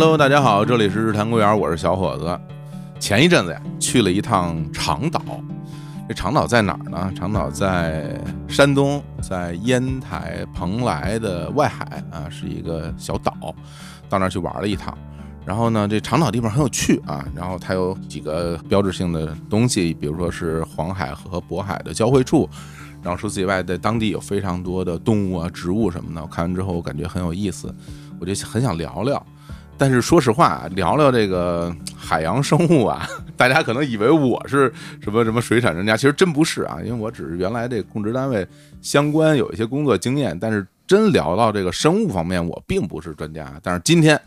[0.00, 2.40] Hello，大家好，这里是日坛公园，我是小伙子。
[3.00, 5.20] 前一阵子呀，去了一趟长岛。
[6.08, 7.12] 这长岛在哪儿呢？
[7.16, 8.16] 长岛在
[8.46, 13.34] 山东，在烟台蓬莱的外海啊，是一个小岛。
[14.08, 14.96] 到那儿去玩了一趟。
[15.44, 17.26] 然后呢，这长岛地方很有趣啊。
[17.34, 22.48] 然后它有几个标志性的东西，比如说是黄海和渤海的交汇处。
[23.02, 26.22] 然后除此以外，在当地有非常多的动物啊、植物什么的。
[26.22, 27.74] 我看完之后，我感觉很有意思，
[28.20, 29.20] 我就很想聊聊。
[29.78, 38.46] 但是说实话，聊聊这个海洋生物啊， 大家可能以为我是什么什么水产专家，其实真不是啊，因为我只是原来这供职单位
[38.82, 43.58] 相关有一些工作经验，但是真聊到这个生物方面，我并不是专家。
[43.62, 44.20] 但是今天。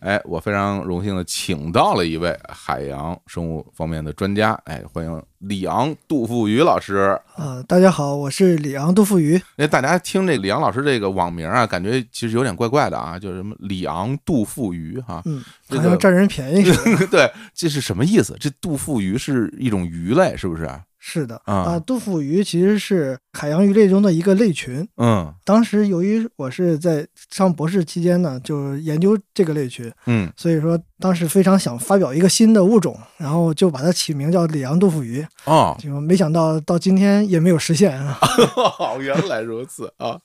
[0.00, 7.18] 哎，我非常荣幸的请到了一位海洋生物方面的专家，哎，欢迎李昂杜富鱼老师。
[7.36, 9.40] 呃，大家好，我是李昂杜富鱼。
[9.56, 16.64] 哎，大家听这李昂老师这个网名啊，感觉其实有点怪怪的啊，就是什么李昂杜富鱼哈，嗯，好像占人便宜。
[17.10, 18.36] 对，这是什么意思？
[18.38, 20.68] 这杜富鱼是一种鱼类，是不是？
[21.08, 24.86] 是的啊，杜甫鱼其实是海洋鱼类中的一个类群。
[24.96, 29.88] 嗯，当时由于我是在上博士期间呢，就研究这个类群。
[30.06, 35.24] 嗯，所以说当时非常想发表一个新的物种，然后就把它起名叫里昂杜甫鱼。
[35.44, 38.18] 哦，就没想到到今天也没有实现啊。
[38.98, 40.18] 原来如此啊，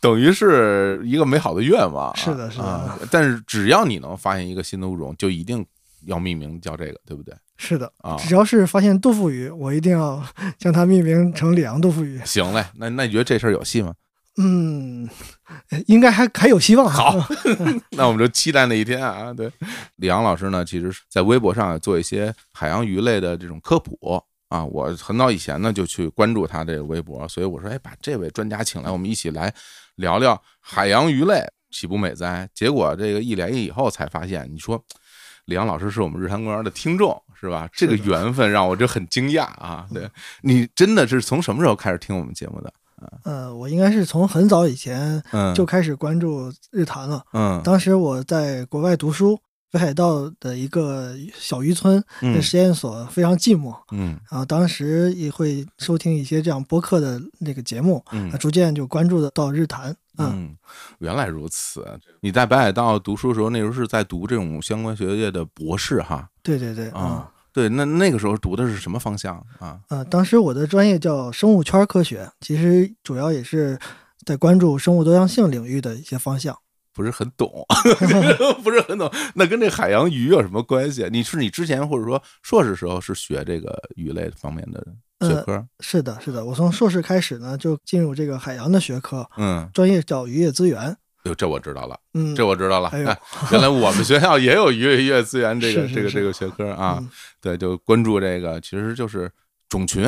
[0.00, 2.14] 等于是一个美好的愿望。
[2.16, 2.98] 是的，是的。
[3.08, 5.64] 但是只要你能发现一个新的物种，就一定
[6.06, 7.32] 要命名叫这个，对不对？
[7.66, 10.22] 是的啊，只要是发现杜甫鱼，我一定要
[10.58, 12.20] 将它命名成里昂杜甫鱼。
[12.22, 13.94] 行嘞，那那你觉得这事儿有戏吗？
[14.36, 15.08] 嗯，
[15.86, 16.86] 应该还还有希望。
[16.86, 17.16] 好，
[17.96, 19.32] 那我们就期待那一天啊。
[19.32, 19.50] 对，
[19.96, 24.62] 李阳老师呢，其实在微博上做一些海洋鱼类的这种科普啊。
[24.62, 29.50] 我很早以前呢就去关注他这个微博，所以我说，哎，把这位专家请来，我们一起来
[29.94, 32.46] 聊聊海洋鱼类，岂不美哉？
[32.52, 34.84] 结果这个一联系以后才发现，你说。
[35.46, 37.68] 李阳老师是我们日坛公园的听众，是吧？
[37.72, 39.86] 这个缘分让我就很惊讶啊！
[39.92, 40.08] 对
[40.42, 42.72] 你真的是从什么时候开始听我们节目的？
[43.24, 45.22] 呃，我应该是从很早以前
[45.54, 47.22] 就开始关注日坛了。
[47.34, 49.38] 嗯，当时我在国外读书，
[49.74, 53.74] 北海道的一个小渔村的实验所非常寂寞。
[53.90, 59.92] 嗯，然后当时也会收听一些这样播客的那个节目，嗯，逐渐就关注的到日坛。
[60.16, 60.56] 嗯，
[61.00, 61.84] 原来如此。
[62.20, 66.30] 你在北海道读书的时候，那时候是在读这种相关学业的博士哈？
[66.40, 69.80] 对对对，啊，对，那那个时候读的是什么方向啊？
[69.88, 73.76] 呃，当时我的专业叫生物圈科学，其实主要也是
[74.24, 76.56] 在关注生物多样性领域的一些方向。
[76.94, 77.50] 不是很懂，
[78.62, 81.06] 不是很懂，那跟这海洋鱼有什么关系？
[81.10, 84.82] 你是你之前或者说硕士时候是学这个鱼类方面的？
[85.20, 90.96] 学科是的，是的，我从硕士开始呢，就进入这个海洋的学科，嗯，专业叫渔业资源。
[91.24, 92.90] 哟，这我知道了，嗯，这我知道了。
[92.90, 93.00] 哎，
[93.50, 97.02] 原来我们学校也有渔渔业资源这个 这个这个学科啊。
[97.40, 99.30] 对，就关注这个，其实就是
[99.68, 100.04] 种群。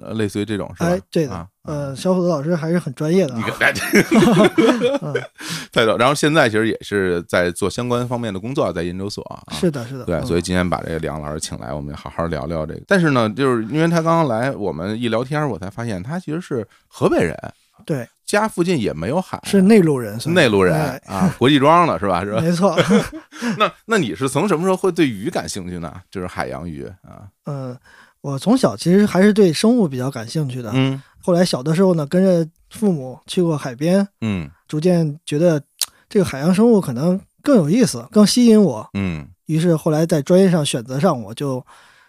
[0.00, 0.90] 呃，类似于这种是吧？
[0.90, 3.34] 哎，对的，呃，小伙子老师还是很专业的。
[3.34, 3.74] 你看，
[5.72, 5.96] 太多。
[5.98, 9.24] 然后现在其实也是在做相关方面的工作，在研究所。
[9.50, 10.04] 是的，是的。
[10.04, 12.80] 对，所以今天把这个梁老师请来，我们好好聊聊这个。
[12.86, 17.36] 但是呢，就是因为他刚刚来，我们一聊天，我才发现他其实是河北人。
[17.84, 20.76] 对，家附近也没有海，是内陆人，内陆人
[21.06, 22.22] 啊，国际庄的是吧？
[22.24, 22.40] 是吧？
[22.40, 22.76] 没错。
[23.58, 25.92] 那那你是从什么时候会对鱼感兴趣呢？
[26.08, 27.26] 就是海洋鱼啊。
[27.46, 27.76] 嗯。
[28.20, 35.62] 我从小其实还是对生物比较感兴趣的，嗯，后来小的时候呢，跟着父母去过海边，嗯，逐渐觉得
[36.08, 41.64] 这个海洋生物可能更有意思，更吸引我，嗯，于是后来在专业上选择上，我就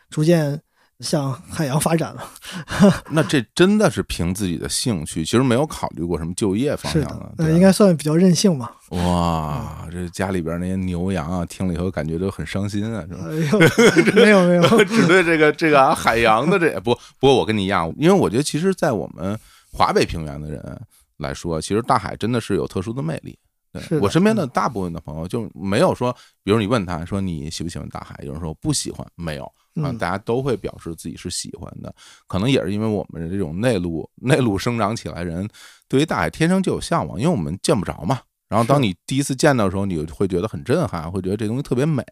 [0.10, 0.62] 逐渐。
[1.00, 2.30] 向海洋发展了，
[3.12, 8.76] 那这真的是凭自己的兴趣，其实没有考虑过什么就业方向的，那应该算比较任性吧。
[8.90, 13.26] 哇，这家里边那些牛羊啊，听了以后感觉都很伤心啊，是吧？
[14.14, 19.40] 没有没有， 只对这个这个海洋的这不不过我跟你一样，因为我觉得其实，在我们
[19.72, 20.82] 华北平原的人
[21.18, 23.38] 来说，其实大海真的是有特殊的魅力。
[23.88, 26.12] 对我身边的大部分的朋友就没有说，
[26.44, 29.50] 比如你问他说你喜不喜欢大海，有人说不喜欢，没有。
[29.76, 31.94] 啊，大家都会表示自己是喜欢的，
[32.28, 35.48] 可能也是因为我们这种内陆内陆生长起来人，
[35.88, 38.20] 对于大海天生就有向往，因为我们见不着嘛。
[38.48, 42.04] 然后当你第一次见到的时候，你会觉得很震撼，会觉得这东西特别美。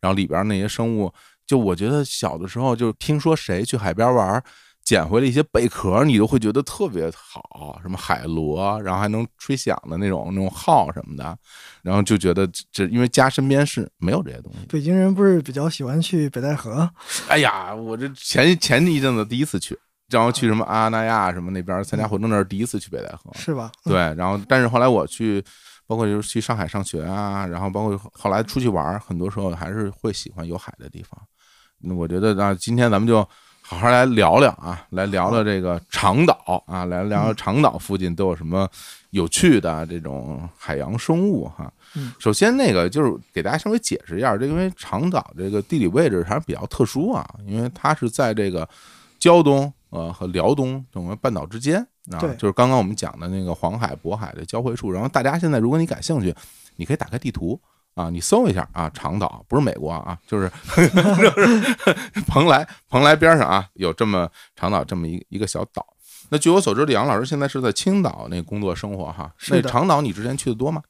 [0.00, 1.12] 然后里边那些生物，
[1.46, 4.42] 就我觉得小的时候就听说谁去海边玩。
[4.84, 11.36] 捡回了一些贝壳，你都会觉得特别好，什么海螺，然后还能吹响的那种那种号什么的，
[11.82, 14.58] 然后就觉得这因为家身边是没有这些东西。
[14.68, 16.88] 北京人不是比较喜欢去北戴河？
[17.28, 19.78] 哎呀，我这前前一阵子第一次去，
[20.10, 23.72] 然后去什么阿那亚什么那边参加活动，那是第一次去北戴河，是吧？
[23.84, 25.42] 对，然后但是后来我去
[25.86, 31.18] 包括就是去上海上学啊，然后包括后来出去玩，很多时候还是会喜欢有海的地方。
[31.78, 33.26] 那我觉得啊，今天咱们就
[33.66, 38.68] 好好来聊聊啊，来聊聊这个长岛啊，来聊聊长岛附近都有什么
[39.08, 41.72] 有趣的这种海洋生物哈。
[41.94, 48.68] 嗯首先那个就是给大家稍微解释一下，这因为长岛这个地理位置还是比较特殊啊，因为它是在这个
[49.18, 51.80] 胶东呃和辽东整个半岛之间
[52.12, 54.92] 啊，就是刚刚我们讲的那个黄海、渤海的交汇处。
[54.92, 56.34] 然后大家现在如果你感兴趣，
[56.76, 57.58] 你可以打开地图。
[57.94, 61.92] 啊，你搜一下啊，长岛不是美国啊，就是 就是
[62.26, 65.86] 蓬莱，蓬莱边上啊，有这么长岛这么一一个小岛。
[66.30, 69.32] 那据我所知，李阳老师现在是在青岛那工作生活哈。
[69.48, 70.82] 那长岛你之前去的多吗？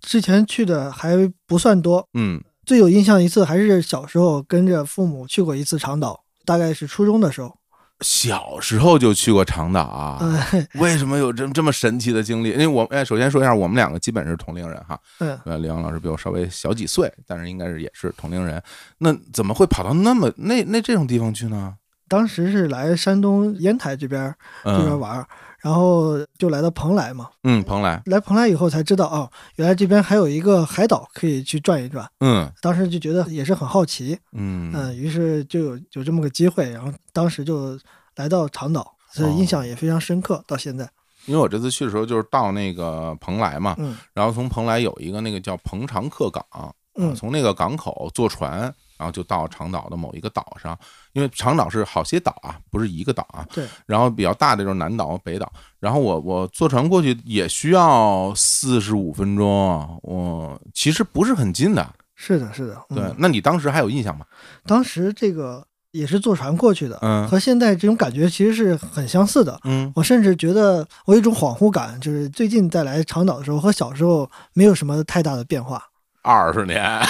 [0.00, 1.16] 之前去的还
[1.46, 7.58] 不算多，嗯，最有印象一次还是小时候跟着父母去过一次长岛，大概是初中的时候。
[8.00, 10.18] 小时候就去过长岛啊。
[10.52, 12.50] 嗯为什么有这这么神奇的经历？
[12.50, 14.98] 因为我哎，首先说一下，我们两个基本是同龄人哈。
[15.20, 18.62] 嗯，呃，李阳老师比我稍微小几岁，但是应该是也是同龄人。
[18.98, 21.74] 那怎么会跑到那么那那这种地方去呢？
[22.08, 25.26] 当时是来山东烟台这边儿这边嗯玩儿，
[25.66, 27.28] 然后就来到蓬莱嘛。
[27.42, 32.08] 嗯，蓬莱，来蓬莱以后才知道，哦，原来这边还有一个海岛可以去转一转。
[32.20, 37.76] 嗯当时就觉得也是很好奇，嗯嗯，于是就有有这么个机会，然后当时就
[38.14, 40.88] 来到长岛，所以印象也非常深刻，到现在。
[41.26, 50.78] 因为我这次去的时候就是到那个蓬莱嘛，嗯然后从蓬莱有一个那个叫蓬长客港，啊嗯从那个港口坐船，然后就到长岛的某一个岛上。
[51.12, 53.46] 因为长岛是好些岛啊，不是一个岛啊。
[53.52, 53.66] 对。
[53.86, 55.50] 然后比较大的就是南岛、北岛。
[55.80, 61.88] 然后我我坐船过去也需要四十五分钟，我其实不是很近的。
[62.14, 62.82] 是的，是的。
[62.90, 64.24] 嗯对，那你当时还有印象吗？
[64.64, 69.58] 当时这个也是坐船过去的，嗯和现在这种感觉其实是很相似的。
[69.64, 75.82] 嗯我甚至觉得我有一种恍惚感，就是最近再来长岛的时候和小时候没有什么太大的变化。
[76.26, 76.82] 二十年，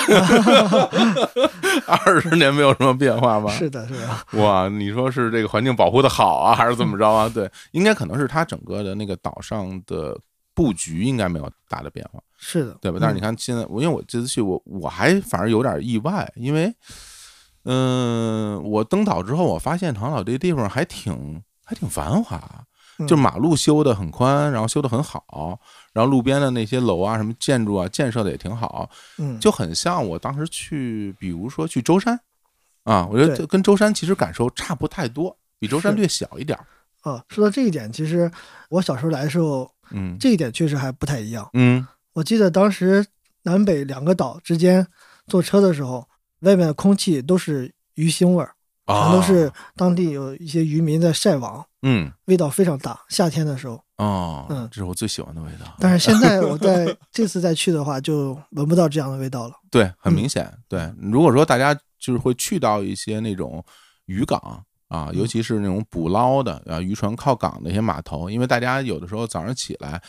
[1.86, 3.50] 二十年没有什么变化吧？
[3.50, 7.26] 是的，是的，哇，你说是这个环境保护的好啊，还是怎么着啊？
[7.28, 10.18] 对，应该可能是它整个的那个岛上的
[10.54, 12.98] 布局应该没有大的变化，是的，对吧？
[13.00, 16.72] 但是你看现在，我因为我这次去，我我还反而有点意外，因为，
[17.64, 22.66] 嗯、我登岛之后，我发现唐岛这个地方还挺还挺繁华，嗯
[23.06, 25.58] 就马路修的很宽，然后修的很好，
[25.92, 28.88] 然后路边的那些楼啊、什么建筑啊，建设的也挺好，
[29.18, 32.18] 嗯，就很像我当时去，比如说去舟山
[32.84, 36.64] 啊，我觉得这跟舟山其实感受差不太多，比舟山略小一点儿。
[37.02, 38.30] 啊，说到这一点，其实
[38.68, 40.16] 我小时候来的时候，嗯。
[40.18, 41.48] 这一点确实还不太一样。
[41.52, 41.86] 嗯。
[42.14, 43.04] 我记得当时
[43.42, 44.84] 南北两个岛之间
[45.28, 46.08] 坐车的时候，
[46.40, 48.52] 外面的空气都是鱼腥味儿，
[48.86, 53.00] 全啊，都是当地有一些渔民在晒网，嗯味道非常大。
[53.08, 55.76] 夏天的时候，哦，嗯这是我最喜欢的味道。
[55.78, 59.54] 但是现在我在 这次再去的话，就闻不到这样的味道了。
[59.70, 60.52] 对，很嗯明显。
[60.68, 63.64] 对，如果说大家就是会去到一些那种
[64.06, 64.38] 渔港
[64.88, 70.02] 啊，嗯尤其是那种捕捞的啊，渔船靠港的一些码头，因为大家有的时候早上起来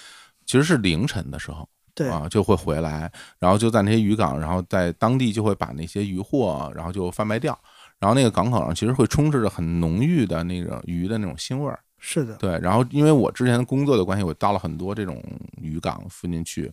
[0.48, 1.68] 其实是凌晨的时候。
[1.94, 7.58] 对，啊，就会回来，然后就在那些渔港，然后在当地就会把那些渔货，然后就贩卖掉，
[8.00, 12.60] 然后那个港口上其实会充斥着很浓郁的那种鱼的那种腥味儿，是的，对。
[12.62, 15.24] 然后因为我之前工作的关系，我到了很多这种
[15.62, 16.72] 渔港附近去，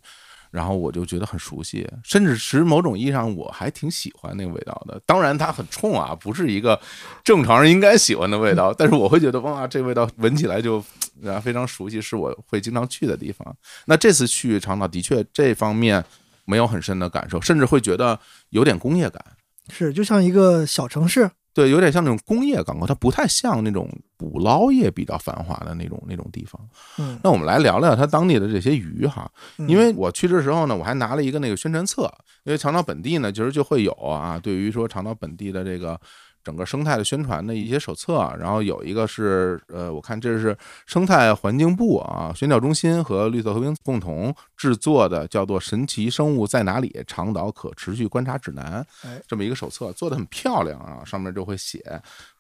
[0.51, 5.01] 然后我就觉得很熟悉，甚至其实某种意义上我还挺喜欢那个味道的。
[5.07, 6.79] 当然它很冲啊，不是一个
[7.25, 10.79] 正常人应该喜欢的味道，但是我会觉得哇，这味道闻起来就
[11.25, 13.57] 啊非常熟悉，是我会经常去的地方。
[13.87, 16.05] 那这次去长岛的确这方面
[16.45, 19.25] 没有很深的感受，甚至会觉得有点工业感。
[19.71, 21.31] 是就像一个小城市。
[21.55, 26.61] 对，有点像那种工业港口，它不太像那种捕捞业比较繁华的那种那种地方。
[26.99, 36.01] 嗯，那我们来聊聊它当地的这些鱼哈，嗯因为我去的时候呢，我还拿了一个那个宣传册，因为长岛本地呢，其实就会有啊，对于说长岛本地的这个
[36.45, 51.83] 整个生态的宣传的一些手册，然后有一个是呃，我看这是生态环境部啊宣教中心和绿色和平共同制作的，叫做《神奇生物在哪里：长岛可持续观察指南》哎这么一个手册，做的很漂亮啊，上面就会写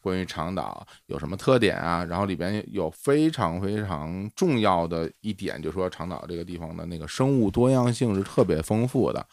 [0.01, 9.25] 关于长岛有什么特点啊，然后里边有非常非常重要的一点，就是说长岛这个地方的那个生物多样性是特别丰富的，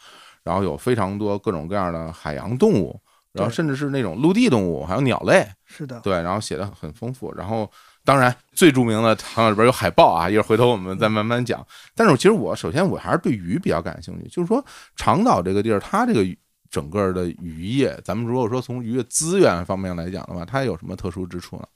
[0.42, 2.98] 然后有非常多各种各样的海洋动物，
[3.32, 7.70] 然后甚至是那种陆地动物，还有鸟类，是的，对，然后写的很丰富，然后。
[8.04, 11.64] 当然，最著名的长岛里边有海豹啊，一会儿回头我们再慢慢讲。
[11.94, 14.60] 但是其实我首先我还是对鱼比较感兴趣，就是说
[14.96, 16.26] 长岛这个地儿，它这个
[16.68, 21.66] 整个的渔业，咱们如果说从渔业资源方面来讲的话，它有什么特殊之处呢？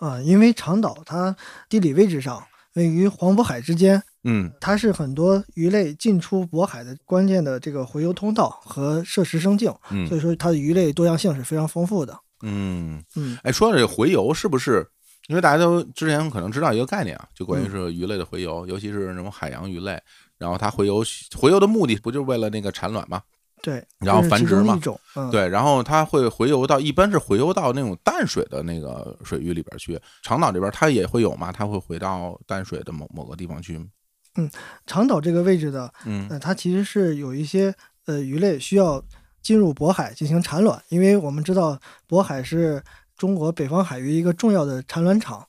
[0.00, 1.36] 啊，因为长岛它
[1.68, 2.42] 地理位置上
[2.74, 12.18] 位于黄渤海之间，嗯它是很多鱼类进出渤海的关键的这个回游通道和设施生境，所嗯以说它的鱼类多样性是非常丰富的。
[12.42, 14.86] 嗯，嗯，哎，说到这个洄游，是不是？
[15.28, 20.00] 因为大家都之前可能知道一个概念啊，就关于是鱼类的洄游，尤其是那种海洋鱼类，
[20.38, 23.22] 然后它洄游洄游的目的不就是为了那个产卵吗？
[23.62, 24.80] 对，然后繁殖嘛
[25.30, 30.00] 对，然后它会洄游到，一般是洄游到那种淡水的那个水域里边去。
[30.22, 31.52] 长岛这边它也会有嘛？
[31.52, 33.78] 它会回到淡水的某某个地方去
[34.34, 34.50] 吗？
[34.86, 37.74] 长岛这个位置的，嗯呃，它其实是有一些
[38.06, 39.02] 呃鱼类需要
[39.42, 42.82] 进入渤海进行产卵，因为我们知道渤海是
[43.16, 45.46] 中国北方海域一个重要的产卵场。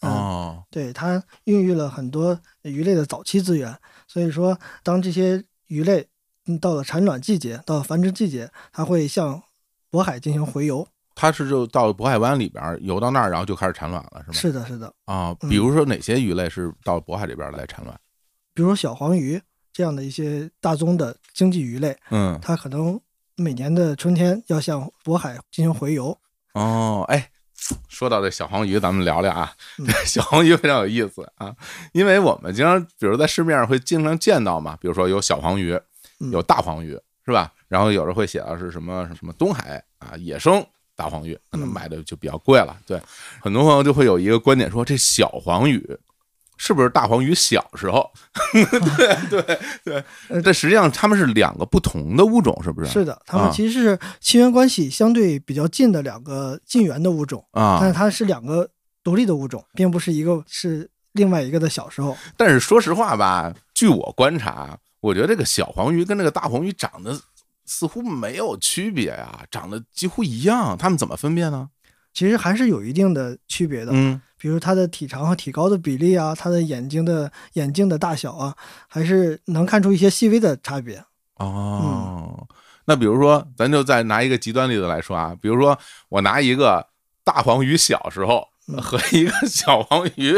[0.00, 3.76] 嗯，哦，对，它孕育了很多鱼类的早期资源，
[4.08, 6.06] 所以说当这些鱼类
[6.46, 9.40] 嗯到了产卵季节，到了繁殖季节，它会向
[9.90, 10.86] 渤海进行回游。
[11.14, 14.34] 它是就到渤海湾里边游到那儿，然后就开始产卵了，是吗？
[14.34, 17.96] 是的，是的，啊，嗯比如说哪些鱼类是到渤海这边来产卵？
[18.54, 19.40] 比如说小黄鱼
[19.72, 23.00] 这样的一些大宗的经济鱼类，嗯，它可能
[23.36, 26.16] 每年的春天要向渤海进行回游。
[26.52, 27.30] 哦，哎，
[27.88, 29.54] 说到这小黄鱼，咱们聊聊啊。
[30.04, 31.54] 小黄鱼非常有意思啊，
[31.92, 35.72] 因为我们经常，比如在市面上会经常见到嘛，比如说有小黄鱼，
[36.20, 36.90] 嗯有大黄鱼，
[37.24, 37.50] 是吧？
[37.68, 40.62] 然后有时候会写到是什么什么东海啊野生
[40.94, 42.78] 大黄鱼，可能嗯卖的就比较贵了。
[42.86, 43.00] 对，
[43.40, 45.98] 很多朋友就会有一个观点说，这小黄鱼。
[46.64, 48.08] 是不是大黄鱼小时候？
[48.96, 52.88] 对对对，但实际上它们是两个不同的物种，是不是？
[52.88, 58.70] 是的，它啊们其实是亲缘关系相对比较近的两个近缘的物种，啊，但是它是两个
[59.02, 62.16] 独立的物种，并不是一个是另外一个的小时候。
[62.36, 67.20] 但是说实话吧，据我观察，我觉得这个小黄鱼跟那个大黄鱼长得
[67.66, 70.78] 似乎没有区别呀，长得几乎一样。
[70.78, 71.70] 它们怎么分辨呢？
[72.14, 78.52] 其实还是有一定的区别的，嗯比如他的体长和体高的比例啊，他的眼睛的眼镜的大小啊，
[78.88, 81.00] 还是能看出一些细微的差别。
[81.36, 82.44] 哦，
[82.86, 86.84] 那比如说，咱就再拿一个极端例子来说啊，比如说我拿一个
[87.22, 90.36] 大黄鱼小时候嗯和一个小黄鱼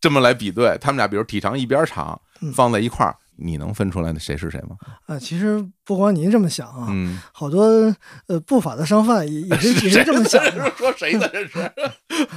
[0.00, 4.76] 这么来比对，他们俩比如体长一边长嗯，放在一块儿，你能分出来谁是谁吗？
[5.06, 7.64] 啊、其实不光您这么想啊，嗯，好多
[8.26, 10.70] 呃不法的商贩也也是 也是这么想的。
[10.76, 11.26] 说谁呢？
[11.32, 11.72] 这是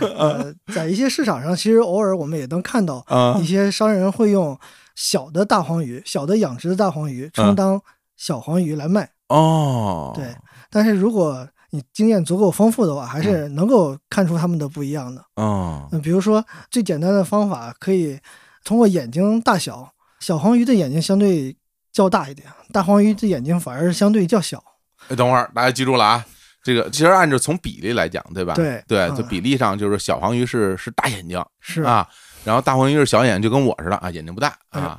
[0.17, 4.57] 呃，在一些市场上，其实偶尔我们也能看到啊一些商人会用
[4.95, 7.79] 小的大黄鱼、小的养殖的大黄鱼充当
[8.15, 9.09] 小黄鱼来卖。
[9.29, 10.25] 哦，对，
[10.69, 15.23] 但是如果你经验足够丰富的话，还是能够看出他们的不一样的。
[15.35, 18.19] 哦，嗯，比如说最简单的方法，可以
[18.63, 19.91] 通过眼睛大小，
[20.23, 21.53] 小黄鱼的眼睛相对
[21.91, 24.63] 较大一点，大黄鱼的眼睛反而相对较小。
[25.09, 26.25] 哎，等会儿大家记住了啊，
[26.63, 28.53] 这个其实按照从比例来讲，对吧？
[28.53, 32.07] 对对，嗯就比例上就是小黄鱼是是大眼睛是，啊，
[32.45, 34.97] 然后大黄鱼是小眼，就跟我似的啊，眼睛不大哎啊，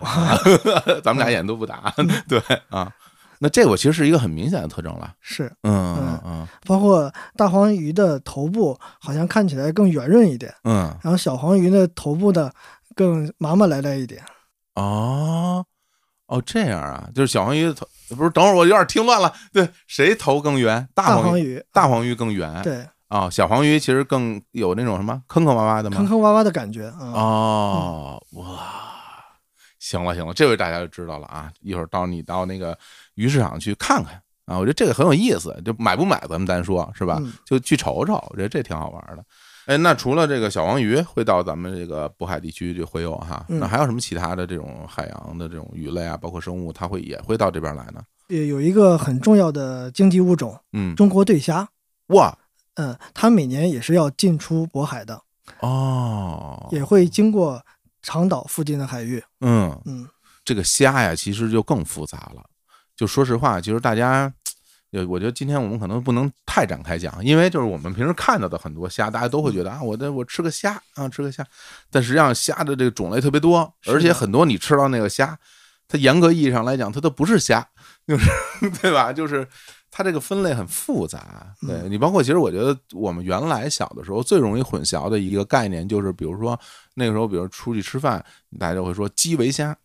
[1.02, 1.94] 咱们俩眼都不大，
[2.28, 2.38] 对
[2.68, 2.92] 啊。
[3.38, 12.50] 那这我其实是一个很明显的特征了，是，嗯嗯嗯包括大黄鱼的头部好像看起来更圆润一点，嗯，然后小黄鱼的头部呢
[12.94, 14.22] 更麻麻赖赖一点。
[14.74, 15.64] 哦
[16.26, 18.30] 哦，这样啊，就是小黄鱼的头不是？
[18.30, 20.88] 等会儿我有点听乱了，对，谁头更圆？
[20.94, 25.96] 大黄鱼，大黄鱼，更圆，对，啊，小黄鱼其实更有那种什么坑坑洼洼的吗？
[25.98, 27.12] 坑坑洼洼的感觉啊。
[27.12, 28.58] 哦，哇，
[29.78, 31.52] 行了行了，这回大家就知道了啊！
[31.60, 32.76] 一会儿到你到那个
[33.14, 34.14] 鱼市场去看看
[34.46, 37.18] 啊，我觉得这个很有意思，就买不买咱们单说，是吧？
[37.20, 39.24] 嗯就去瞅瞅，我觉得这挺好玩的。
[39.66, 48.02] 哎，那除了这个小黄鱼会到咱们这个渤海地区去洄游哈，嗯那还有什么其他的这种海洋的这种鱼类啊，包括生物，它会也会到这边来呢？
[48.28, 51.68] 也有一个很重要的经济物种嗯，中国对虾，
[52.08, 52.36] 哇
[52.74, 55.20] 嗯，它每年也是要进出渤海的，
[55.60, 57.62] 哦，也会经过
[58.02, 59.22] 长岛附近的海域。
[59.40, 60.08] 嗯，嗯，
[60.44, 62.44] 这个虾呀，其实就更复杂了。
[62.96, 64.32] 就说实话，其实大家，
[64.94, 71.44] 呃，我觉得今天我们可能不能太展开讲，因为就是我们平时看到的很多虾，大家都会觉得啊，我的我吃个虾啊，吃个虾。
[71.90, 75.36] 但实际上虾的这个种类特别多，而且很多你吃到那个虾，
[75.88, 77.66] 它严格意义上来讲，它都不是虾，
[78.06, 78.30] 就是
[78.80, 79.12] 对吧？
[79.12, 79.44] 就是
[79.90, 81.52] 它这个分类很复杂。
[81.66, 86.56] 对嗯你包括其实我觉得我们原来小的时候最容易混淆的一个概念，就是比如说
[86.94, 88.24] 那个时候，比如出去吃饭，
[88.60, 89.76] 大家就会说基围虾。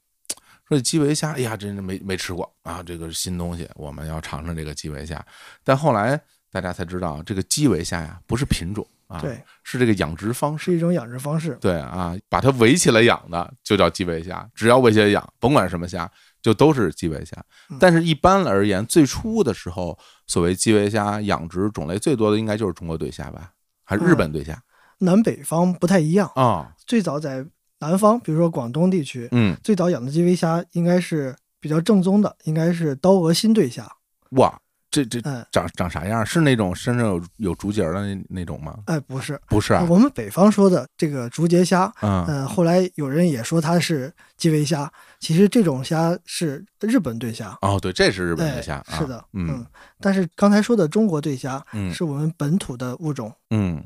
[0.69, 5.25] 说这基围虾，哎呀，真是没没吃过啊，这个是新东西，我们要尝尝这个基围虾。
[5.63, 6.19] 但后来
[6.51, 10.65] 大家才知道，这个基围虾呀，不是品种啊，对，是这个养殖方式。
[10.65, 11.57] 是一种养殖方式。
[11.59, 16.09] 对啊，把它围起来养的就叫基围虾，只要围起来养，甭管什么虾，
[16.41, 17.35] 就都是基围虾
[17.71, 17.77] 嗯。
[17.79, 19.97] 但是，一般而言，最初的时候，
[20.27, 23.51] 所谓基围虾养殖种类最多的应该就是中国对虾吧，
[23.83, 24.61] 还是日本对虾
[24.99, 26.29] 南北方不太一样。
[26.35, 26.73] 啊？
[26.85, 27.45] 最早在
[27.79, 33.89] 南方，比如说广东地区，嗯，最早养的基围虾应该是比较正宗的，应该是刀额新对虾。
[34.31, 34.59] 哇，
[34.91, 36.25] 这这嗯，长长啥样？
[36.25, 38.79] 是那种身上有有竹节的那那种吗？
[38.85, 47.57] 哎，不是，不是啊，我们北方说的这个竹节虾，嗯呃，后来有人也说它是基围虾，其实这种虾是日本对虾。
[47.61, 49.65] 哦，对，这是日本的哎虾，啊是的，嗯
[50.01, 53.83] 但是刚才说的中国对虾嗯是我们本土的物种，嗯。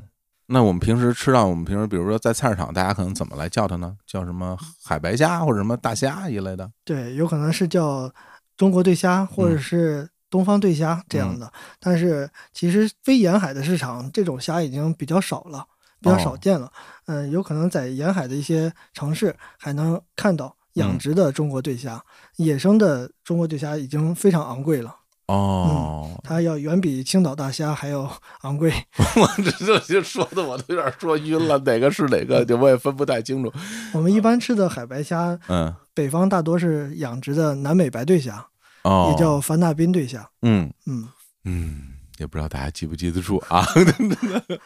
[0.47, 3.95] 那我们平时吃到，我们平时比如说在菜市场，大家可能怎么来叫它呢？
[4.05, 6.69] 叫什么海白虾或者什么大虾一类的？
[6.83, 8.12] 对，有可能是叫
[8.57, 11.51] 中国对虾，或者嗯是东方对虾这样的。
[11.79, 15.65] 但是其实非沿海的市场，这种虾已经比较少了，
[16.01, 16.71] 比较少哦见了。
[17.05, 22.03] 嗯、有可能在沿海的一些城市还能看到养嗯殖的中国对虾，
[22.35, 24.95] 野生的中国对虾已经非常昂贵了，
[25.27, 28.12] 哦，它要远比青岛大虾还要
[28.42, 28.72] 昂贵。
[29.15, 33.51] 我这这就说的我都有点说晕了，哪个是哪个，就我也分不太清楚。
[33.94, 38.46] 我们一般吃的海白虾，嗯，北方大多是养殖的南美白对虾，
[38.84, 40.30] 哦，也叫凡纳宾对虾。
[40.42, 41.08] 嗯嗯，
[41.46, 43.65] 嗯，也不知道大家记不记得住啊？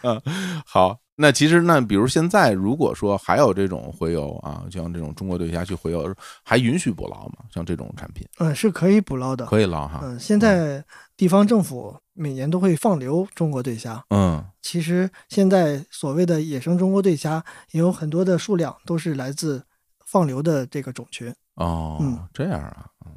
[0.02, 0.22] 啊，
[0.66, 7.38] 好，那其实那比如现在如果说还有这种洄游啊，像这种中国对虾去洄游，还允许捕捞吗？
[7.52, 9.48] 像这种产品嗯，是可以捕捞的。
[9.48, 10.02] 可以捞哈？
[10.04, 10.84] 嗯，现在
[11.18, 14.04] 地方政府每年都会放流中国对虾。
[14.12, 19.64] 嗯其实现在所谓的野生中国对虾也有很多的数量都是来自
[20.06, 21.34] 放流的这个种群。
[21.56, 23.12] 哦嗯，这样啊，嗯。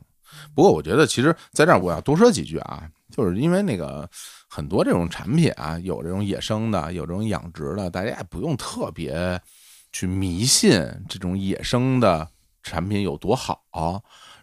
[0.54, 4.08] 不过我觉得，其实在这儿我要多说几句啊，就是因为那个
[4.52, 9.40] 很多这种产品啊，有这种野生的，有这种养殖的，大家也不用特别
[9.92, 10.72] 去迷信
[11.08, 12.28] 这种野生的
[12.64, 13.62] 产品有多好。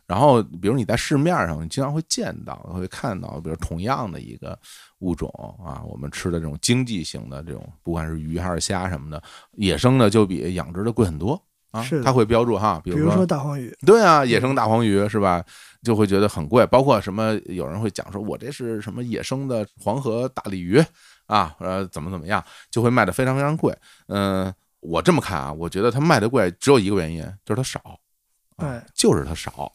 [0.06, 4.58] 然后，比如你在市面上，你经常会见到、会看到，比如同样的一个
[5.00, 5.30] 物种
[5.62, 9.22] 啊，我们吃的这种经济型的这种，不管是鱼还是虾什么的，
[9.58, 11.38] 野生的就比养殖的贵很多
[11.72, 11.82] 啊。
[11.82, 15.44] 是它会标注哈，比比如说大黄鱼，对啊，野生大黄鱼是吧？
[15.84, 20.84] 就会觉得很贵，包括什么，有人会讲说，我这是什么野生的黄河大鲤鱼
[21.28, 23.74] 啊，呃，怎么怎么样，就会卖的非常非常贵。
[24.08, 27.80] 嗯、我这么看啊，我觉得它卖的贵只有一个原因，就是它少，
[28.58, 29.72] 啊哎，就是它少。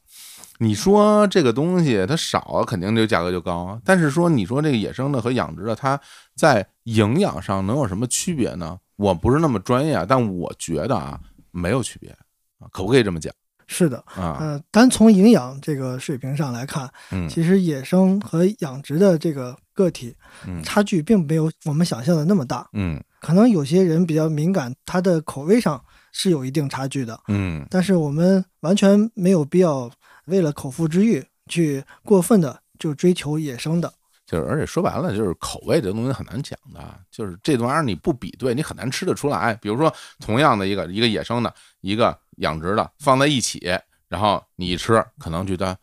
[0.58, 3.80] 你说这个东西它少，肯定这个价格就高。
[3.84, 5.98] 但是说你说这个野生的和养殖的，它
[6.36, 8.78] 在营养上能有什么区别呢？
[8.96, 11.18] 我不是那么专业啊，但我觉得啊，
[11.52, 12.10] 没有区别
[12.58, 13.32] 啊，可不可以这么讲
[13.68, 14.36] 是的，啊？
[14.40, 20.14] 呃，单从营养这个水平上来看，嗯其实野生和养殖的这个个体
[20.46, 22.68] 嗯差距并没有我们想象的那么大。
[22.72, 29.90] 嗯可能有些人比较敏感，他的口味上是有一定差距的，嗯但是我们完全没有必要
[30.26, 33.90] 为了口腹之欲去过分的就追求野生的。
[34.32, 39.52] 就是，而且说白了，就是口味这东西很难讲的，就是这玩意儿你不比对，你很难吃得出来。
[39.56, 43.60] 比如说，同样的一个一个野生的，一个养殖的放在一起，
[44.08, 45.76] 然后你一吃，可能觉得，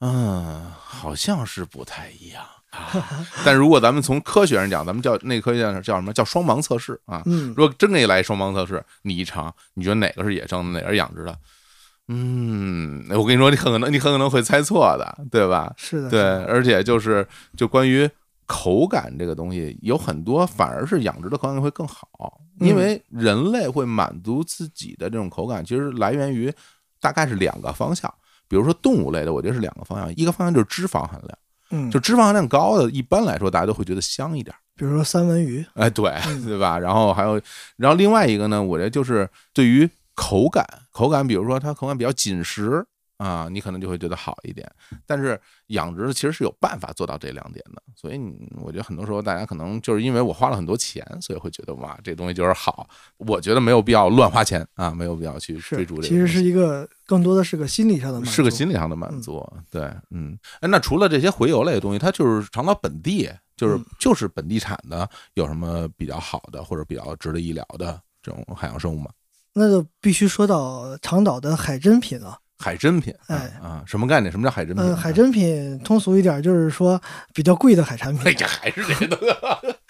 [0.00, 2.90] 嗯，好像是不太一样啊。
[3.46, 7.22] 但如果咱们从科学上讲，咱们叫那科学上叫什么叫双盲测试啊？
[7.26, 11.38] 嗯如，果真给你来一双盲测试，你一尝，你觉得哪个是野生的，哪个是养殖的？
[12.08, 15.72] 嗯，我跟你说，你很可能你很可能会猜错的，对吧？
[15.76, 18.08] 是的，对，而且就是就关于
[18.46, 26.52] 口感这个东西，有很多反而是养殖的口感会更好，因嗯为人类会满足自己的这种口感，其实来源于
[27.00, 28.12] 大概是两个方向。
[28.48, 31.38] 比如说动物类的，我觉得是两个方向，一个方向就是脂肪含量，
[31.70, 34.54] 嗯，就脂肪含量高的，一般来说大家都会觉得香一点。
[34.76, 36.78] 比如说三文鱼，哎，对，嗯对吧？
[36.78, 37.40] 然后还有，
[37.76, 42.84] 然后另外一个呢，我觉得就是对于口感，口感，比如说它口感比较紧实
[43.18, 44.70] 啊，你可能就会觉得好一点。
[45.06, 48.20] 但是养殖其实是有办法做到这两点的，所以
[48.60, 52.86] 我觉得很多时候大家可能就是因为我花了很多钱，所以会觉得哇，这东西就是好。
[53.16, 56.08] 我觉得没有必要乱花钱啊，没有必要去追逐这个。
[56.08, 69.10] 其实是一个更多的是个心理上的满足，是个心理上的满嗯足，对，嗯，哎，那除了这些回游类的东西，它就是长岛本地，就是嗯就是本地产的，有什么比较好的或者比较值得一聊的这种海洋生物吗？
[69.58, 72.38] 那就必须说到长岛的海珍品了。
[72.58, 74.30] 海珍品，啊哎啊，什么概念？
[74.30, 74.84] 什么叫海珍品？
[74.84, 77.00] 嗯，海珍品通俗一点就是说
[77.34, 78.26] 比较贵的海产品。
[78.26, 79.28] 哎呀，还是这个东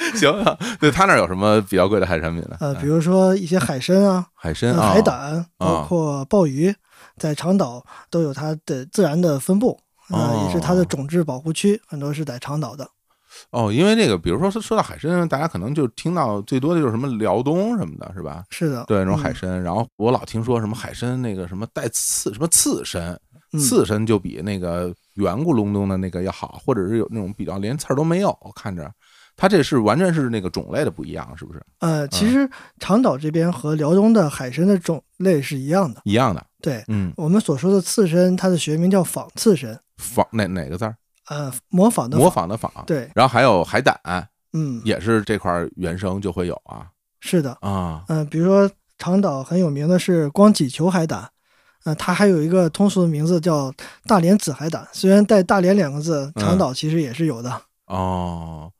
[0.08, 2.56] 西， 行啊，对他那儿有什么比较贵的海产品呢？
[2.60, 6.74] 呃，哎比如说一些海参啊、呃海参啊，海胆，包括鲍鱼，
[7.16, 9.78] 在长岛都有它的自然的分布，
[10.10, 12.88] 呃，哦也是它的种质保护区，很多是在长岛的。
[13.50, 18.44] 哦，因为那个，比如说说说到海参，大家可能就听到最多的就是什么辽东什么的，是吧？
[18.50, 23.18] 是的，对，那种嗯海参，然后我老听说什么海参那个什么带刺，什么刺参，
[23.52, 28.90] 嗯刺参就比那个圆咕隆咚的那个要好，或者是有那种比较连刺儿都没有，看着
[29.36, 31.62] 它这是完全是那个种类的不一样，是不是？
[31.80, 36.00] 呃，其实长岛这边和辽东的海参的种类是一样的。
[36.04, 40.96] 一样的，对嗯，我们所说的刺参，它的学名叫仿刺参，仿哪哪个字儿？
[41.28, 42.30] 呃，模仿的模。
[42.30, 42.72] 仿的仿。
[42.86, 43.98] 对，然后还有海胆，
[44.52, 46.86] 嗯，也是这块儿原生就会有啊
[47.20, 47.56] 是的。
[47.60, 51.28] 啊嗯、比如说长岛很有名的是光脊球海胆，
[51.84, 53.72] 呃，它还有一个通俗的名字叫
[54.06, 54.86] 大连紫海胆。
[54.92, 57.62] 虽然带“大连”两个字，嗯长岛其实也是有的。
[57.86, 58.70] 哦，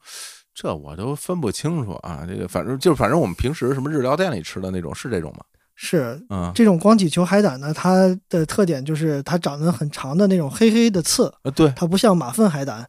[0.54, 2.24] 这我都分不清楚啊。
[2.26, 5.44] 这个反正就是反正我们平时什么日料店里吃的那种是这种吗？
[5.76, 6.50] 是嗯。
[6.54, 11.72] 这种光脊球海胆呢，它的特点就是它长得很长的那种黑黑的刺，啊对。
[11.76, 12.84] 它不像马粪海胆，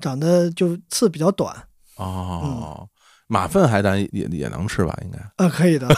[0.00, 1.56] 长得就刺比较短。
[1.96, 2.86] 哦，
[3.32, 4.94] 马粪海胆也也也能吃吧？
[5.02, 5.18] 应该。
[5.42, 5.88] 啊，可以的。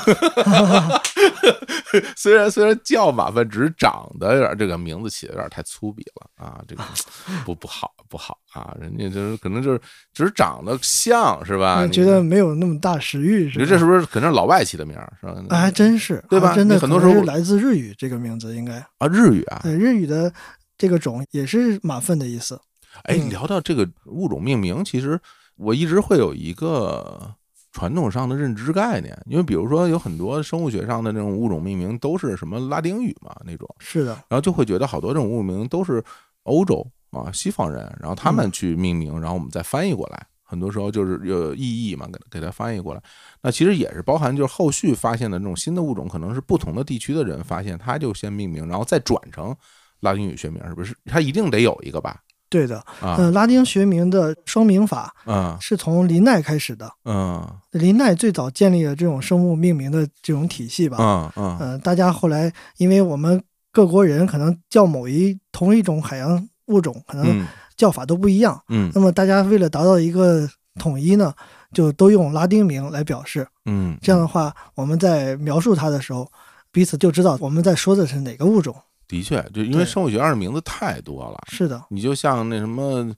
[2.16, 6.82] 虽然虽然叫马粪，只是长得有点这个名字起的有点太粗鄙了啊，这个
[7.44, 9.80] 不不好不好啊，人家就是可能就是
[10.12, 11.84] 只是长得像是吧？
[11.84, 13.62] 你觉得没有那么大食欲，是吧？
[13.62, 15.34] 你说这是不是可能是老外起的名儿是吧？
[15.50, 18.74] 啊，还真是，对吧真的很多时候是来自日语这个名字，应该。
[18.98, 20.32] 啊日语啊，对，日语的
[20.78, 22.60] 这个种也是马粪的意思。
[23.04, 25.20] 哎，嗯聊到这个物种命名，其实
[25.56, 27.34] 我一直会有一个
[27.72, 36.02] 传统上的认知概念，因为比如说有很多生物学上的那种物种命名都是什么拉丁语嘛那种，是的，然后就会觉得好多这种物种名都是
[36.44, 40.26] 欧洲啊西方人，然后他们嗯去命名，然后我们再翻译过来。
[40.46, 43.02] 很多时候就是有意义嘛，给给它翻译过来。
[43.42, 49.56] 那其实也是包含就是后续发现的这种新的物种，可能是不同的地区的人发现，他就先命名，然后再转成
[50.00, 50.94] 拉丁语学名，是不是？
[51.06, 52.20] 它一定得有一个吧？
[52.48, 52.78] 对的。
[53.00, 56.90] 啊，呃，拉丁学名的双名法嗯是从林奈开始的。
[57.04, 60.98] 嗯林奈最早建立了这种生物命名的这种体系吧。
[61.00, 68.60] 嗯嗯呃，大家后来因为我们各国人可能叫某一同一种海洋物种，可能嗯叫法都不一样。
[68.68, 71.34] 嗯那么大家为了达到一个统一呢，
[71.72, 73.46] 就都用拉丁名来表示。
[73.66, 76.30] 嗯，这样的话，我们在描述它的时候，
[76.70, 78.76] 彼此就知道我们在说的是哪个物种。
[79.08, 83.12] 的确，就因为生物学上的名字太多了，是的，你就像那什么。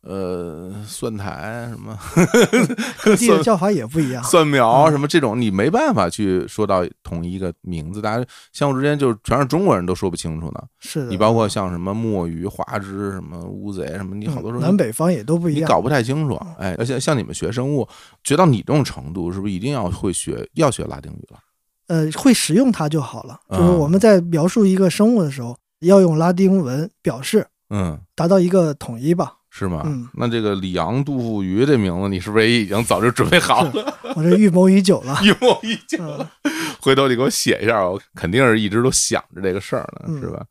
[0.00, 1.98] 呃，蒜苔什么
[3.02, 4.22] 各地的叫法也不一样。
[4.22, 10.62] 蒜苗嗯什么这种，你没办法去说到统一一个名字，大家相互之间就全是中国人都说不清楚呢。
[10.78, 15.62] 是的，你包括像什么墨鱼、花枝、什么乌贼什么，你好多时候嗯南北方也都不一样。
[15.62, 16.40] 你搞不太清楚。
[16.58, 17.86] 哎，而且像你们学生物，
[18.22, 21.40] 学到你这种程度，是不是一定要会学要学拉丁语了？
[21.88, 23.38] 呃，会使用它就好了。
[23.50, 29.34] 就是啊我们在描述一个生物的时候，要用拉丁文表示，嗯，达到一个统一吧。
[29.50, 29.82] 是吗？
[29.86, 33.98] 嗯那这个里昂杜富鱼这名字，你是不是也已经早就准备好了？
[34.14, 35.18] 我这预谋已久了。
[35.24, 36.28] 一模一样。
[36.44, 40.44] 嗯回头你给我写一下，我肯定是一直都想着这个事儿呢，嗯是吧？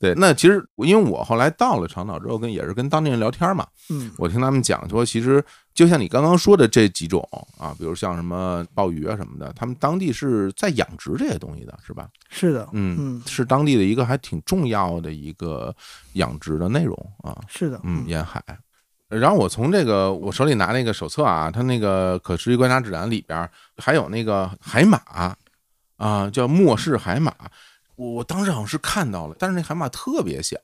[0.00, 5.42] 对，那其实因为我后来到了长岛之后，跟也是跟当地人聊天嘛，嗯，我听他们讲说，其实
[5.78, 7.22] 就像你刚刚说的这几种
[7.56, 12.08] 啊，比如像什么鲍鱼啊什么的，他们当地是在养殖这些东西的，是吧？
[12.30, 15.72] 是的，嗯，嗯，是当地的一个还挺重要的一个
[16.14, 17.38] 养殖的内容啊。
[17.46, 18.42] 是的，嗯，沿海。
[19.06, 25.00] 然后我从这个我手里拿那个手册啊，它那个可持续观察指南里边儿还有那个海马
[25.96, 27.32] 啊，叫末世海马。
[27.94, 30.58] 我我当时好像是看到了，但是那海马特别小，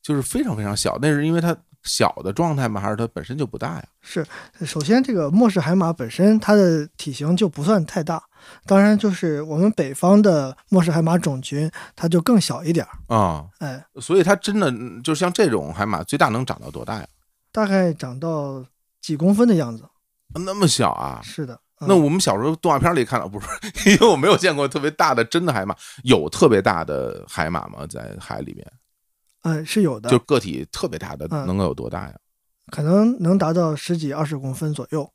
[0.00, 0.96] 就是非常非常小。
[1.02, 2.80] 那是因为它小的状态吗？
[2.80, 3.84] 还是它本身就不大呀？
[4.00, 4.26] 是。
[4.66, 8.22] 首先，这个末世海马本身它的体型就不算太大，
[8.66, 13.16] 当然就是我们北方的末世海马种群，它就更小一点儿。
[13.16, 17.06] 啊、哎，所以它真的嗯就像这种海马，最大能长到多大呀？
[17.52, 18.64] 大概长到
[19.00, 19.84] 几公分的样子。
[20.34, 21.20] 那么小啊？
[21.24, 23.46] 是的，嗯那我们小时候动画片里看到，不是，
[23.90, 27.86] 因为我没有见过特别大的真的海马，有特别大的海马吗？
[27.88, 28.64] 在海里面，
[29.42, 32.14] 呃是有的，就个体特别大的，嗯能够有多大呀？
[32.70, 35.10] 可能能达到十几二十公分左右。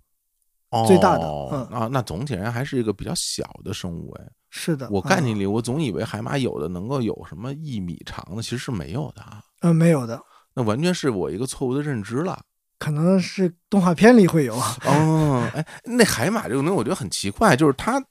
[0.88, 4.26] 最大的哦嗯啊，那总体而言还是一个比较小的生物哎。
[4.50, 9.42] 是的，我概念嗯里，我总以为海马有的能够有什么一米长的，其实是没有的啊。
[9.62, 10.22] 呃没有的，
[10.54, 12.42] 那完全是我一个错误的认知了。
[12.78, 14.54] 可能是动画片里会有。
[14.86, 18.04] 哦，哎，那海马这个东西我觉得很奇怪，就是它，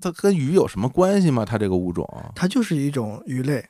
[0.00, 1.44] 它跟鱼有什么关系吗？
[1.44, 3.64] 它这个物种，它就是一种鱼类，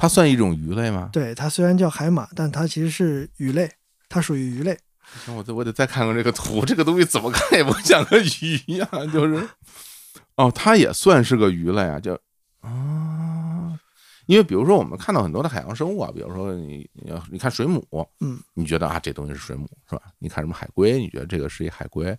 [0.00, 1.10] 它算一种鱼类吗？
[1.12, 3.70] 对它虽然叫海马，但它其实是鱼类，
[4.08, 4.78] 它属于鱼类。
[5.26, 9.46] 行，我得我得再看看这个图，这个东西怎么看也不像个鱼呀、就是，
[10.36, 12.18] 哦，它也算是个鱼类啊，就
[12.62, 13.78] 啊，
[14.24, 17.84] 因为比如说我们看到很多的海洋生物啊，比如说你你要你看水母，
[18.20, 20.02] 嗯，你觉得啊这东西是水母是吧？
[20.18, 22.16] 你看什么海龟，你觉得这个是一海龟，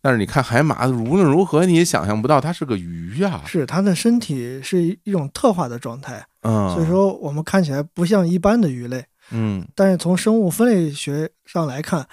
[0.00, 12.06] 但是你看海马，无论如何你也想象不到它是个鱼呀、是它的身体是一一种特化的状态，嗯，所以说我们看起来不像一般的鱼类，嗯但是从生物分类学上来看，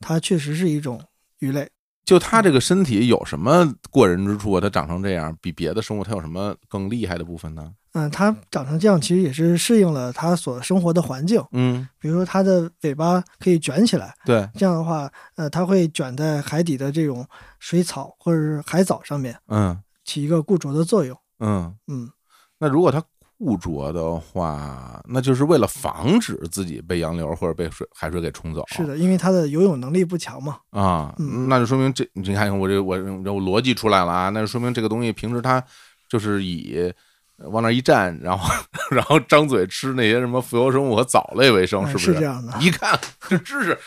[0.00, 1.00] 它确实是一种
[1.38, 1.68] 鱼类。
[2.10, 4.60] 就它这个身体有什么过人之处啊？
[4.60, 7.72] 它长成这样，比别的生物它有什么更厉害的部分呢？
[7.92, 11.40] 嗯，它长成这样其实也是适应了它所生活的环境。
[11.52, 17.24] 嗯，比如说它的尾巴可以卷起来，对，这样的话，呃，它会卷在海底的这种
[17.60, 21.16] 水草或者是海藻上面，嗯起一个固着的作用。
[21.38, 21.72] 嗯。
[21.86, 22.10] 嗯，
[22.58, 23.00] 那如果它
[23.40, 28.62] 固着的话，那就是为了防止自己被洋流或者被水海水给冲走。
[28.68, 30.58] 是的，因为它的游泳能力不强嘛。
[30.68, 35.64] 啊，嗯那就说明这你看我这我我逻辑出来了啊，那就说明这个东西平时它
[36.06, 36.92] 就是以
[37.38, 38.54] 呃往那一站，然后
[38.90, 42.12] 然后张嘴吃那些什么浮游生物和藻类为生，嗯是不是？
[42.12, 43.78] 是这样的一看这知识，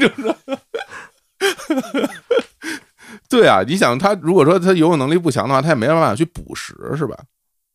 [0.00, 0.34] 就是。
[3.28, 7.16] 对啊，你想他如果说他游泳能力不强的话，他也没办法去捕食，是吧？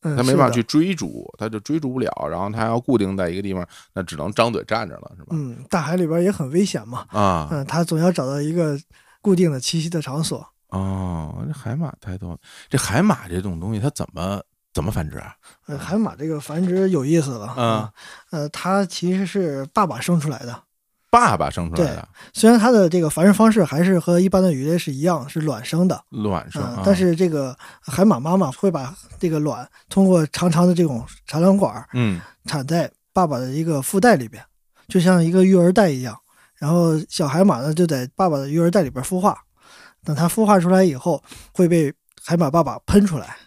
[0.02, 0.62] 嗯，他没办法去。
[0.64, 5.30] 追逐，他就追逐不了，然后他要固定在一个地方，那只能张嘴站着了，是吧？
[5.32, 7.06] 嗯，大海里边也很危险嘛。
[7.10, 8.80] 啊，嗯，它总要找到一个
[9.22, 10.46] 固定的栖息的场所。
[10.70, 12.38] 哦，这海马太多了。
[12.70, 14.42] 这海马这种东西，它怎么
[14.74, 15.34] 怎么繁殖啊？
[15.66, 17.54] 呃，海马这个繁殖有意思了。
[17.58, 17.90] 嗯，
[18.32, 20.64] 呃，它其实是爸爸生出来的。
[21.10, 26.04] 爸爸生出来的虽然它的这个繁殖方式还是和一般的鱼类是一样，是卵生的。
[26.12, 34.44] 嗯、卵生啊，但是这个海马妈妈会把这个卵通过长长的这种产卵管儿嗯产在爸爸的一个腹袋里边，
[34.88, 36.16] 就像一个育儿袋一样。
[36.56, 39.38] 然后小海马呢就在爸爸的育儿袋里边孵化，
[40.04, 41.94] 等它孵化出来以后，会被
[42.24, 43.38] 海马爸爸喷出来，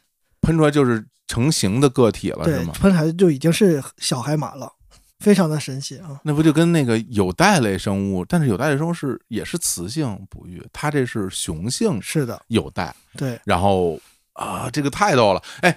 [0.43, 2.73] 喷出来就是成型的个体了，是对，吗？
[2.81, 4.73] 喷出来就已经是小海马了，
[5.21, 6.19] 非常的神奇啊！
[6.25, 14.01] 那不就跟那个有袋类生物，但是有袋类生物是也是雌性哺育，它这是雄性是的，有袋，对，然后
[14.33, 15.43] 啊，这个太逗了！
[15.61, 15.77] 哎，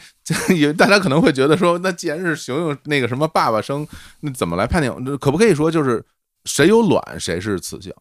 [0.77, 3.85] 大家可能会觉得说，那既然是雄性那个什么爸爸生，
[4.21, 5.17] 那怎么来判定？
[5.17, 6.03] 可不可以说就是
[6.45, 7.93] 谁有卵谁是雌性？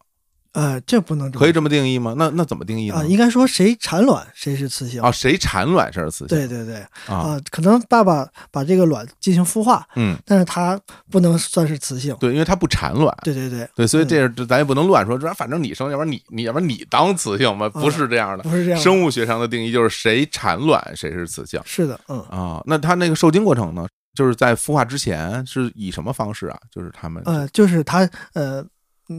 [0.53, 2.13] 呃，这不能可以这么定义吗？
[2.17, 2.95] 那那怎么定义呢？
[2.95, 5.01] 啊，应该说谁产卵谁是雌性。
[5.01, 6.27] 啊，谁产卵谁是雌性？
[6.27, 6.75] 对对对，
[7.07, 12.15] 啊，啊，可能爸爸把这个卵进行孵化，嗯，但是它不能算是雌性。
[12.19, 13.15] 对，因为它不产卵。
[13.23, 18.43] 对对对，对，所以嗯这是这咱也不能乱说，这反正你生，要不然你你要不然你当雌性嘛，不是这样的。
[18.43, 18.83] 不是这样的。
[18.83, 22.61] 生物学上的定义就是谁产卵谁是雌性是的，嗯啊。
[22.65, 26.57] 那它那个受精过程呢，就是在孵化之前是以什么方式啊？
[26.71, 28.63] 就是他们呃，就是它呃，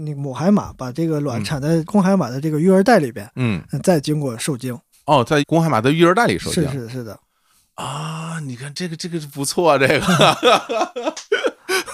[0.03, 4.79] 那母海马把这个卵嗯产在公海马的这个育儿袋里边，嗯嗯再经过受精。
[5.07, 7.19] 哦，在公海马的育儿袋里受精是是是的，
[7.75, 8.41] 啊。
[8.41, 10.07] 你看这个这个不错，这个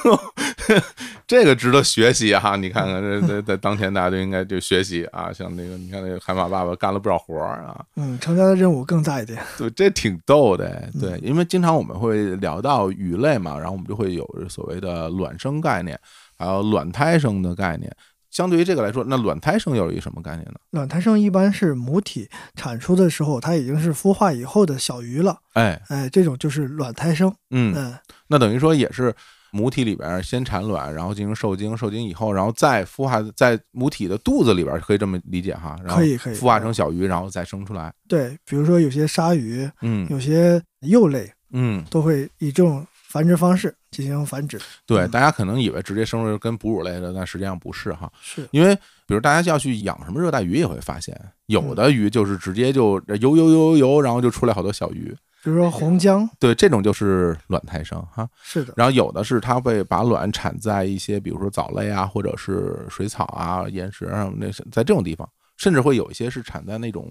[1.27, 7.85] 这个值得学习哈、你看看这在在当前大家都应该就学习啊， 像那个你看那个海马爸爸干了不少活儿啊。
[7.97, 9.41] 嗯，成家的任务更大一点。
[9.57, 10.91] 对，这挺逗的哎。
[11.01, 15.99] 对，嗯因为经常我们会聊到鱼类嘛，然后我们就会有所谓的卵生概念，
[16.37, 17.95] 还有卵胎生的概念。
[18.31, 20.55] 相对于这个来说，那卵胎生又是一个什么概念呢？
[20.71, 27.29] 卵胎生一般是母体产出的时候，它已经是孵化以后的小鱼了，哎，哎，这种就是卵胎生。
[27.51, 27.95] 嗯，嗯，
[28.29, 29.13] 那等于说也是
[29.53, 35.77] 母体里边先产卵，然后进行受精，受精以后，然后再孵化在母体的肚子里边，可以这么理解哈？
[35.85, 37.93] 然后可以可以孵化成小鱼，然后再生出来。
[38.09, 44.59] 对，比如说有些鲨鱼、嗯有些幼类嗯，都会以这种繁殖方式进行繁殖。
[44.87, 48.11] 对，嗯大家可能以为直接生出跟哺乳类的，但实际上不是哈。
[48.21, 48.75] 是，因为
[49.07, 55.13] 比如大家要去养什么热带鱼，也会发现嗯有的鱼就是直接就游游游游游，然后就出来好多小鱼。
[55.43, 58.29] 比如说红姜，对，这种就是卵胎生哈。
[58.43, 67.11] 是的，然后有的是它会把卵产在一些比如说藻类啊，或者是水草啊、岩石啊，那是在这种地方，甚至会有一些是产在那种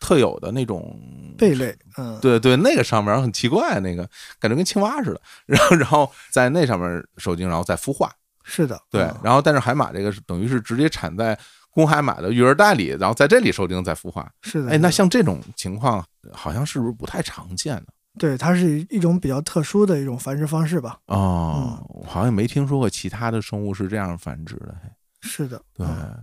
[0.00, 0.98] 特有的那种
[1.36, 4.08] 贝类，嗯，对对，那个上面很奇怪，那个
[4.40, 5.20] 感觉跟青蛙似的。
[5.46, 8.10] 然后然后在那上面受精，然后再孵化。
[8.48, 11.36] 是的，对嗯，然后但是海马这个是等于是直接产在
[11.76, 14.26] 公海买的育儿袋里，然后在这里受精再孵化。
[14.40, 14.70] 是的。
[14.70, 17.84] 哎，那像这种情况，好像是不是不太常见呢？
[18.18, 20.98] 对，它是一种比较特殊的一种繁殖方式吧。
[21.08, 24.74] 哦，我好像没听说过其他的生物是这样繁殖的。
[24.82, 24.88] 嘿
[25.20, 26.16] 是的，对嗯，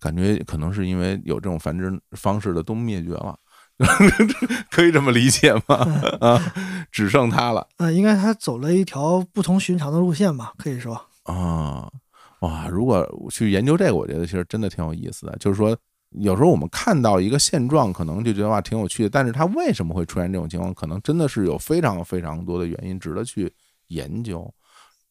[0.00, 3.38] 感觉可能是因为有这种繁殖方式的都灭绝了，
[4.72, 5.76] 可以这么理解吗？
[6.22, 6.40] 啊，
[6.90, 10.98] 只剩它了嗯，应该它走了一条不同寻常的路线吧，可以说。
[11.24, 11.92] 啊！
[12.40, 15.36] 哇，如果去研究这个，我觉得其实真的挺有意思的。
[15.38, 15.76] 就是说，
[16.10, 23.52] 有时候我们看到一个现状，可能就觉得哇挺有趣的，但是它为什么会出现这种情况，可能真的是有非常非常多的原因值得去
[23.88, 24.52] 研究，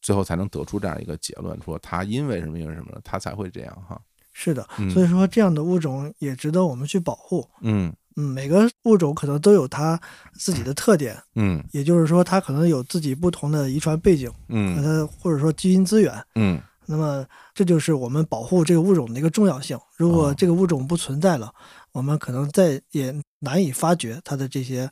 [0.00, 4.00] 最后才能得出这样一个结论，说它因为什么因为什么，它才会这样哈。
[4.32, 7.46] 是的，嗯所以说这样的物种也值得我们去保护。
[7.62, 10.00] 嗯嗯，每个物种可能都有它
[10.34, 16.14] 自己的特点， 嗯也就是说，它可能有自己不同的遗传背景和嗯它或者说基因资源。
[16.34, 19.78] 嗯那么这就是我们保护这个物种的一个重要性。
[19.96, 21.52] 如果哦这个物种不存在了，
[21.92, 24.90] 我们可能再也难以发掘它的这些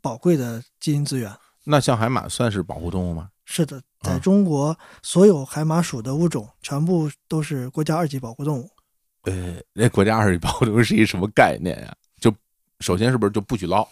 [0.00, 1.30] 宝贵的基因资源。
[1.64, 3.30] 那像海马算是保护动物吗？
[3.44, 8.70] 是的，在啊中国，所有海马属的物种全部都是国家二级保护动物。
[9.22, 11.94] 呃，那国家二级保护动物是一什么概念呀？
[12.20, 12.32] 就
[12.80, 13.86] 首先是不是就不许捞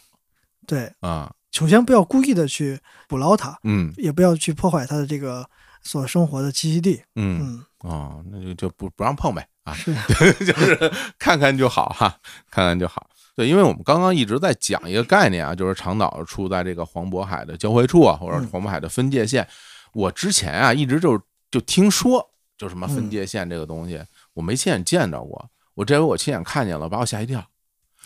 [0.66, 1.33] 对，啊？
[1.52, 5.48] 首先不要故意的去捕捞它，嗯也不要去破坏它的这个
[5.84, 7.00] 所生活的栖息地。
[7.14, 9.94] 嗯嗯，哦，那就就不不让碰呗啊，是，
[10.44, 12.18] 就是看看就好哈，
[12.50, 13.08] 看看就好。
[13.36, 19.46] 对，因为我们刚刚一直在讲一个概念啊，就是长岛处在这个黄渤海的交汇处啊，或者嗯黄渤海的分界线。
[19.92, 21.20] 我之前啊一直就
[21.50, 24.02] 就听说，就什么分嗯界线这个东西，
[24.34, 25.50] 我没亲眼见着过。
[25.74, 27.44] 我这回我亲眼看见了，把我吓一跳。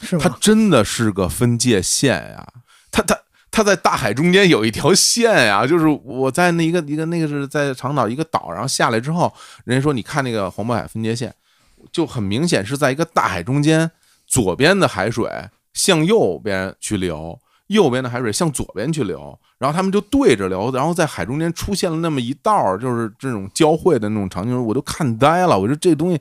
[0.01, 0.39] 它是吗？
[0.41, 2.47] 真的是个分界线呀！
[2.91, 3.19] 它它
[3.51, 9.33] 它在大海中间有一条线呀， 就是我在那一个一个那个是在长岛一个岛，然后下来之后，
[9.65, 11.35] 人家说你看那个黄渤海分界线，
[11.91, 13.91] 就很明显是在一个大海中间，
[14.27, 15.29] 左边的海水
[15.73, 25.59] 向右边去流，右边的海水向左边去流，然后他们就对着流，然后在海中间出现了那么一道，就是这种交汇的那种场景，我都看呆了。
[25.59, 26.21] 我说这东西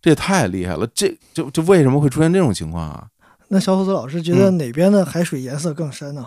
[0.00, 3.06] 这也太厉害了，这就就为什么会出现这种情况啊？
[3.48, 6.26] 那小伙子老师觉得哪边的海水颜色更深呢？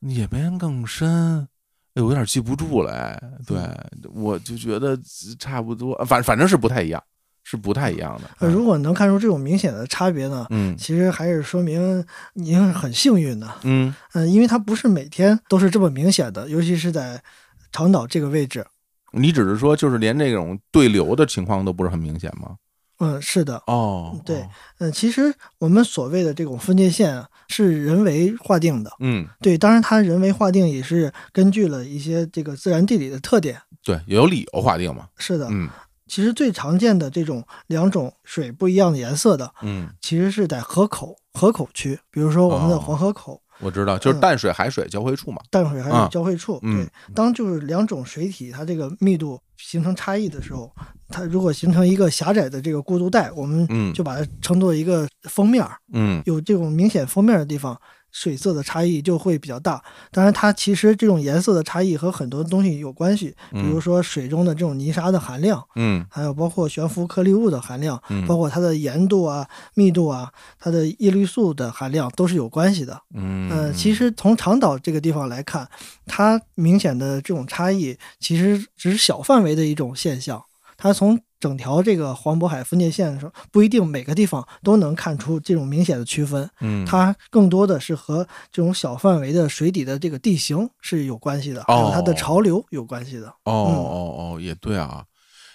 [0.00, 1.40] 也没人更深，
[1.94, 3.58] 哎，我有点记不住了，哎，对，
[4.14, 4.98] 我就觉得
[5.38, 7.02] 差不多，反反正是不太一样，
[7.42, 8.30] 是不太一样的。
[8.38, 13.52] 呃，如果能看出这种明显的差别呢，嗯其实还是说明您是很幸运的。
[13.62, 17.20] 嗯嗯、因为它不是每天都是这么明显的，尤其是在
[17.72, 18.64] 长岛这个位置。
[19.12, 22.56] 你只是说就是连这种对流的情况都不是很明显吗？
[22.98, 23.62] 嗯，是的。
[23.66, 28.90] 哦，对哦，嗯，其实我们所谓的这种分界线啊，是人为划定的。
[29.00, 33.60] 嗯，对，当然它人为划定也是根据了一些这个自然地理的特点。
[33.82, 35.08] 对，有理由划定嘛。
[35.18, 35.68] 是的，嗯
[36.06, 45.40] 其实最常见的这种两种水不一样的颜色的，嗯，其实是在河口河口区，比如说我们的哦黄河口、我知道，就是嗯淡水海水交汇处嘛。
[45.50, 46.58] 淡水海啊水交汇处。
[46.62, 50.72] 嗯对，当就是两种水体它这个密度形成差异的时候，
[51.08, 55.76] 它如果形成一个狭窄的这个过渡带，我们嗯就把它称作一个封面儿。
[55.92, 57.78] 嗯有这种明显封面的地方，
[58.10, 59.82] 水色的差异就会比较大。
[60.10, 73.00] 当然，它其实这种颜色的差异和很多东西有关系，比如说水中的这种泥沙的含量，嗯还有包括悬浮颗粒物的含量，嗯包括它的盐度啊、密度啊、它的叶绿素的含量都是有关系的。
[73.14, 75.68] 嗯呃，其实从长岛这个地方来看，
[76.06, 80.42] 它明显的这种差异其实只是小范围的一种现象。
[80.76, 86.48] 它从整条这个黄渤海分界线的时候，不一定每个地方都能看出这种明显的区分。
[86.60, 93.28] 嗯它更多的是和这种小范围的水底的这个地形是有关系的，还有它的哦潮流有关系的。
[93.44, 95.04] 哦哦哦，也对啊，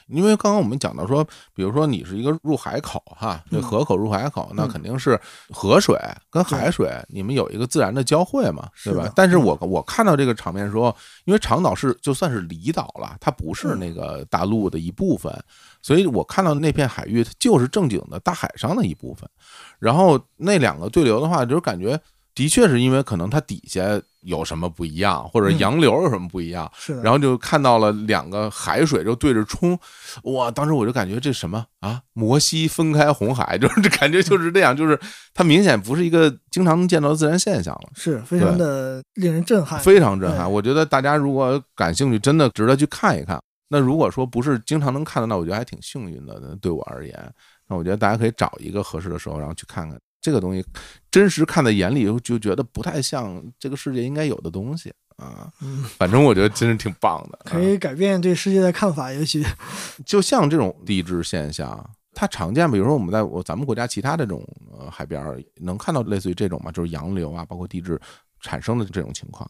[0.08, 3.62] 因为刚刚我们讲到说，比如说你是一个入海口哈，这嗯。
[3.62, 4.70] 河口入海口，那嗯。
[4.70, 5.20] 肯定是
[5.52, 5.98] 河水
[6.30, 13.80] 跟海水你们有一个自然的交汇嘛，对吧但是我我看到这个场面说，因为长岛是就算是离岛了，它不是嗯。
[13.80, 15.32] 那个大陆的一部分，
[15.82, 19.30] 所以我看到那片海域它就是正经的大海上的一部分。
[19.80, 22.00] 然后那两个对流的话，就是感觉
[22.36, 23.82] 的确是因为可能它底下
[24.22, 26.72] 有什么不一样，或者嗯洋流有什么不一样。
[26.76, 29.78] 是的，然后就看到了两个海水就对着冲，
[30.24, 30.50] 哇！
[30.50, 35.00] 当时我就感觉这什么啊，摩西分开红海， 就是这感觉就是这样，就是
[35.34, 39.80] 它明显不是一个经常能见到的自然现象了，是非常的令人震撼。
[39.80, 40.52] 非常震撼。
[40.52, 43.40] 我觉得大家如果感兴趣，真的值得去看一看。
[43.70, 46.40] 那如果说不是经常能看得到，我觉得还挺幸运的。
[46.62, 47.34] 对我而言，
[47.68, 50.66] 那我觉得大家可以找一个合适的时候，然后去看看这个东西，
[51.12, 55.52] 真实看在眼里就觉得不太像这个世界应该有的东西啊。
[55.62, 59.46] 嗯，反正我觉得真是挺棒的，可以改变对世界的看法，也许
[60.06, 68.00] 就像这种地质现象，它常见，比如说我们在我咱们国家其他这种呃海边儿能看到类似于这种嘛，就是洋流啊，包括地质
[68.40, 69.46] 产生的这种情况，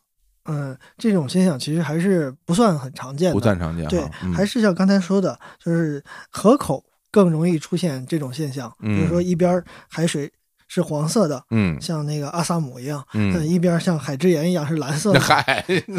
[0.46, 3.34] 嗯，这种现象其实还是不算很常见的。
[3.36, 10.32] 不算常见对。，嗯还是像刚才说的，就是河口更容易出现这种现象，比如说一边儿海水
[10.74, 15.20] 是黄色的，嗯像那个阿萨姆一样，嗯，一边像海之盐一样是蓝色的。
[15.20, 15.40] 海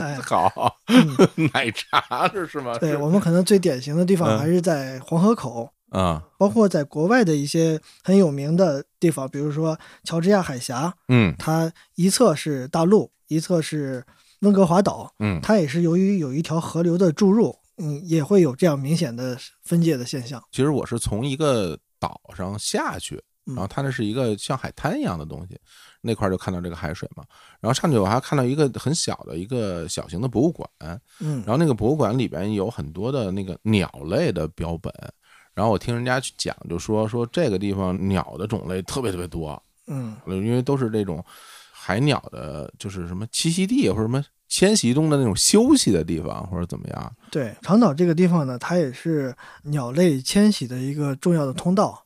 [0.00, 0.50] 哎， 好，
[0.88, 1.16] 嗯，
[1.54, 2.74] 奶茶这是吗？
[2.74, 14.04] 是对我们可能最典型的地方嗯还是在黄河口，啊，包括在国外的一些很有名的地方，比如说乔治亚海峡，嗯它一侧是大陆，一侧是
[14.40, 20.42] 温哥华岛，嗯它也是由于有一条河流的注入，嗯，也会有这样明显的分界的现象。
[20.50, 25.58] 其实我是从一个岛上下去，嗯然后它那是一个像海滩一样的东西，
[26.00, 27.24] 那块儿就看到这个海水嘛。
[27.60, 30.68] 然后上去我还看到一个很小的一个小型的博物馆，
[31.20, 34.92] 嗯然后那个博物馆里边有很多的那个鸟类的标本，
[35.52, 41.22] 然后我听人家去讲，就说说这个地方鸟的种类特别特别多，嗯呃因为都是这种
[41.72, 47.16] 海鸟的，就是什么栖息地或者什么迁徙中的那种休息的地方，或者怎么样。
[47.30, 49.34] 对，长岛这个地方呢，它也是
[49.64, 52.03] 鸟类迁徙的一个重要的通道。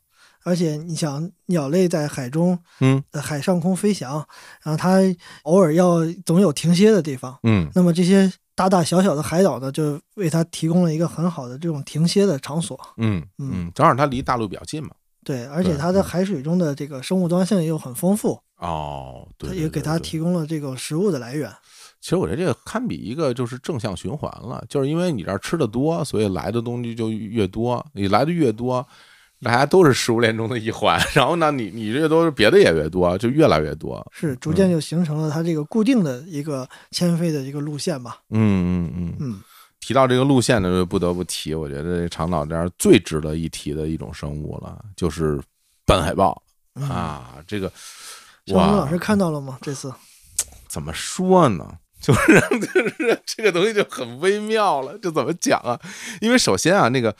[0.49, 4.26] 而且你想，鸟类在海中、嗯呃海上空飞翔，
[4.62, 4.99] 然后它
[5.42, 7.38] 偶尔要总有停歇的地方。
[7.42, 12.78] 嗯那么这些大大小小的海岛呢，就为它提供了一个很好的这种停歇的场所。
[12.96, 14.90] 嗯嗯嗯，正好它离大陆比较近嘛。
[15.24, 21.53] 对，而且它的嗯海水中的这个生物多样性又很丰富，哦，对对对对也给它提供了这个食物的来源。
[22.01, 28.86] 其实我觉得这个堪比一个就是正向循环了，就是因为你这儿吃的多，所以来的东西就越多，你来的越多，
[29.41, 34.05] 大家都是食物链中的一环， 然后呢，你你越多，别的也越多，就越来越多。
[34.12, 38.18] 是逐渐就形成了它这个固定的一个迁飞的一个路线吧。
[38.30, 39.16] 嗯嗯嗯。
[39.20, 39.41] 嗯，
[39.80, 45.41] 提到这个路线呢，就不得不提，我觉得这长岛这儿最值得一提的一种生物了，就是
[45.86, 46.43] 斑海豹
[46.74, 47.34] 嗯啊。
[47.47, 47.70] 这个
[48.47, 49.59] 小红哇，老师看到了吗？
[49.62, 49.93] 这次
[50.66, 51.74] 怎么说呢？
[52.01, 55.78] 就是 就是这个东西就很微妙了，这怎么讲啊？
[56.20, 57.14] 因为首先啊，那个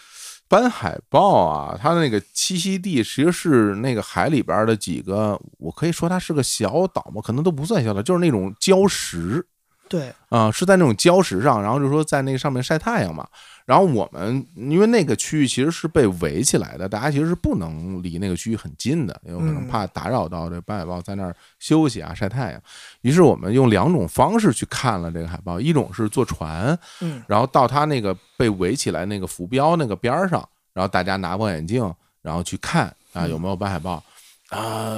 [0.49, 9.47] 斑海豹啊，它的那个栖息地其实是那个海里边的几个，我可以说它是个小岛嘛，可能都不算小岛，就是那种礁石。
[9.89, 13.27] 对，啊、是在那种礁石上，然后就说在那个上面晒太阳嘛。
[13.65, 22.63] 然后我们因为那个区域其实是被围起来的，大家其实是不能离那个区域很近的，有可能嗯怕打扰到这斑海豹在那儿休息啊、晒太阳。
[23.03, 34.03] 于是我们用两种方式去看了这个海豹，一种是坐船，嗯然后到它那个被围起来那个浮标那个边儿上，然后大家拿望远镜，然后去看啊有没有斑海豹。
[34.49, 34.97] 啊、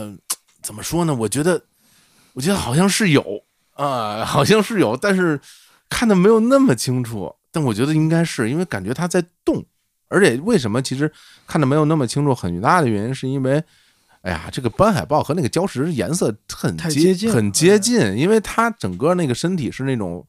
[0.63, 1.13] 怎么说呢？
[1.13, 1.61] 我觉得，
[2.35, 3.43] 我觉得好像是有
[3.87, 5.41] 啊、好像是有，但是
[5.89, 7.35] 看的没有那么清楚。
[7.51, 9.65] 但我觉得应该是因为感觉它在动，
[10.09, 11.11] 而且为什么其实
[11.47, 13.63] 看的没有那么清楚，很大的原因是因为。
[14.23, 20.27] 哎呀，这个斑海豹和那个礁石颜色很接接近很接近，因为它整个那个身体是那种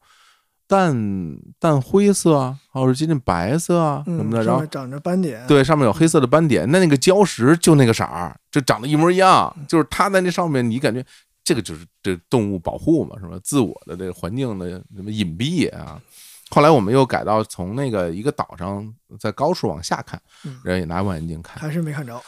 [0.66, 11.04] 淡淡灰色啊，或者接近白色啊什嗯，么的，然后长着斑点。，对，上面有黑色的斑点，那那个礁石就那个色儿，就长得一模一样，就是它在那上面，你感觉
[11.44, 13.38] 这个就是这动物保护嘛，是吧？
[13.42, 16.00] 自我的这个环境的什么隐蔽啊。
[16.50, 18.86] 后来我们又改到从那个一个岛上，
[19.18, 22.20] 在高处往下看嗯，人也拿望远镜看，还是没看着。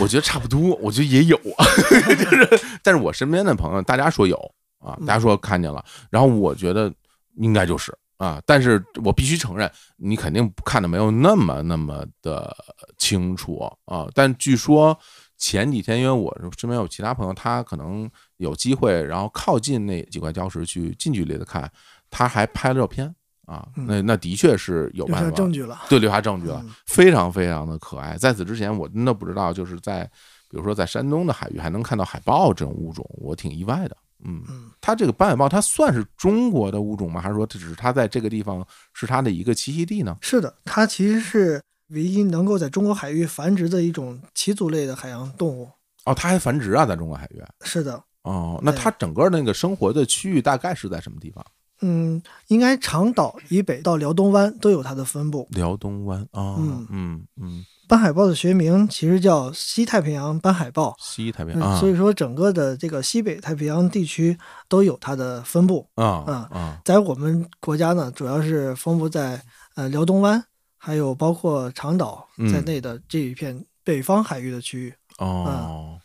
[0.00, 4.36] 我觉得差不多，我觉得也有， 就是，但是我身边的朋友，大家说有
[4.80, 6.92] 啊，大家说看见了，然后我觉得
[7.36, 12.56] 应该就是啊，但是我必须承认，你肯定看的没有那么那么的
[12.96, 14.08] 清楚啊。
[14.12, 14.98] 但据说
[15.38, 21.70] 前几天，因为我身边有其他朋友，他可能有机会，然后靠近那几块礁石去近距离的看，
[22.10, 23.06] 他还拍了照片
[23.46, 25.80] 啊，嗯那那的确是有办法证据了。
[25.88, 28.16] 对，留下证据了嗯，非常非常的可爱。
[28.18, 30.04] 在此之前，我真的不知道，就是在
[30.50, 33.96] 比如说在山东的海域还能看到海豹这种物种，我挺意外的。
[34.24, 37.20] 嗯，嗯，它这个斑海豹，它算是中国的物种吗？
[37.20, 40.16] 还是说这只是它在这个地方是它的一个栖息地呢？
[40.20, 45.68] 是的，它其实是唯一能够在中国海域繁殖的一种鳍足类的海洋动物。
[46.04, 47.42] 哦，它还繁殖啊，在中国海域。
[47.62, 51.44] 是的，哦，那它整个那个生活的区域大概是在什么地方？
[51.80, 55.46] 嗯，应该长岛以北到辽东湾都有它的分布。
[55.50, 64.36] 辽东湾啊，嗯嗯嗯，斑海豹的学名其实叫西太平洋斑海豹，西太平嗯洋啊所以说整个的这个西北太平洋地区
[64.68, 65.86] 都有它的分布。
[65.94, 69.40] 啊嗯啊在我们国家呢，主要是分布在
[69.76, 70.42] 呃辽东湾，
[70.88, 72.50] 还有包括长岛嗯。
[72.50, 74.94] 在内的这一片北方海域的区域。
[75.18, 76.00] 哦，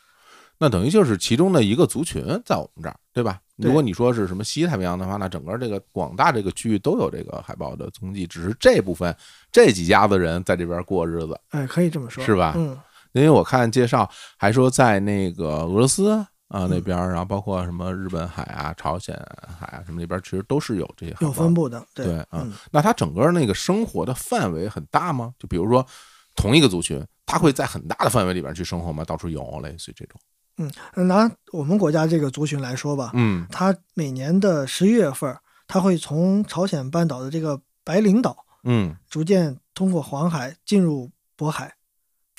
[0.58, 3.40] 那等于就是其中的一个族群在我们这儿，对吧？
[3.56, 9.16] 如果你说是什么西太平洋的话，那整个这个广大这个区域都有这个海豹的踪迹，只是这部分
[9.54, 12.54] 这几家子人在这边过日子，哎，可以这么说，是吧？
[12.58, 12.78] 嗯，
[13.14, 19.14] 因为我看介绍还说在那个俄罗斯啊嗯那边，然后包括什么日本海啊、朝鲜
[19.60, 25.34] 海啊什么那边，其实都是有这些海有分布的，对，嗯，那它整个那个生活的范围很大吗？
[25.39, 25.84] 就比如说
[26.36, 29.04] 同一个族群，它会在很大的范围里边去生活吗？
[29.04, 30.22] 到处游，类似于这种。
[30.58, 35.36] 嗯，拿我们国家这个族群来说吧，嗯它每年的十一月份，
[35.68, 41.74] 它会从朝鲜半岛的这个白领岛嗯，逐渐通过黄海进入渤海，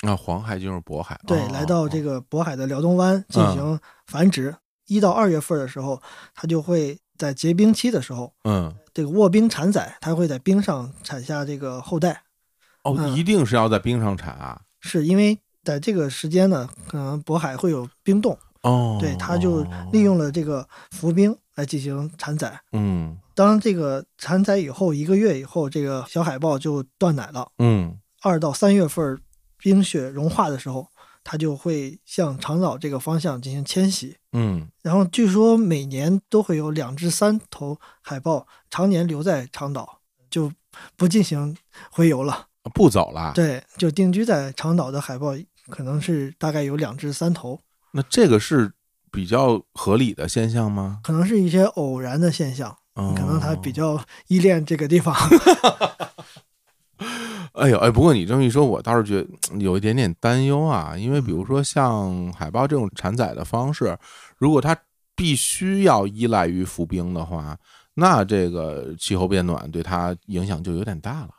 [0.01, 4.55] 啊，黄海进入渤海，对，哦来到这个个渤海的辽东湾进行繁殖。
[4.87, 5.99] 一到二月份的时候，
[6.35, 12.21] 它就会在结冰期的时候，嗯这个卧冰产仔，它会在冰上产下这个后代，
[12.83, 14.61] 哦，嗯一定是要在冰上产啊。
[14.79, 22.61] 是因为在这个时间呢，可能渤海会有冰冻，哦，对，它就利用了这个浮冰来进行产仔。
[22.73, 27.49] 嗯当这个产仔以后，一个月以后，这个小海豹就断奶了。
[27.57, 29.19] 嗯二到三月份
[29.65, 30.87] 冰雪融化的时候，
[31.23, 34.15] 它就会向长岛这个方向进行迁徙。
[34.31, 40.51] 嗯然后据说每年都会有两至三头海豹常年留在长岛，就
[40.95, 41.57] 不进行
[41.95, 42.45] 洄游了。
[42.75, 43.31] 不走了。
[43.33, 45.35] 对，就定居在长岛的海豹
[45.69, 47.59] 可能是大概有两至三头，
[47.93, 48.73] 那这个是
[49.11, 50.99] 比较合理的现象吗？
[51.01, 55.15] 可能是一些偶然的现象，哦可能它比较依恋这个地方。
[57.55, 63.97] 哎呦哎，不过你这么一说，我倒是觉得嗯有一点点担忧啊，因为比如说像海豹这种产崽的方式，
[64.37, 64.77] 如果它
[65.15, 67.57] 必须要依赖于浮冰的话，
[67.93, 71.29] 那这个气候变暖对它影响就有点大了。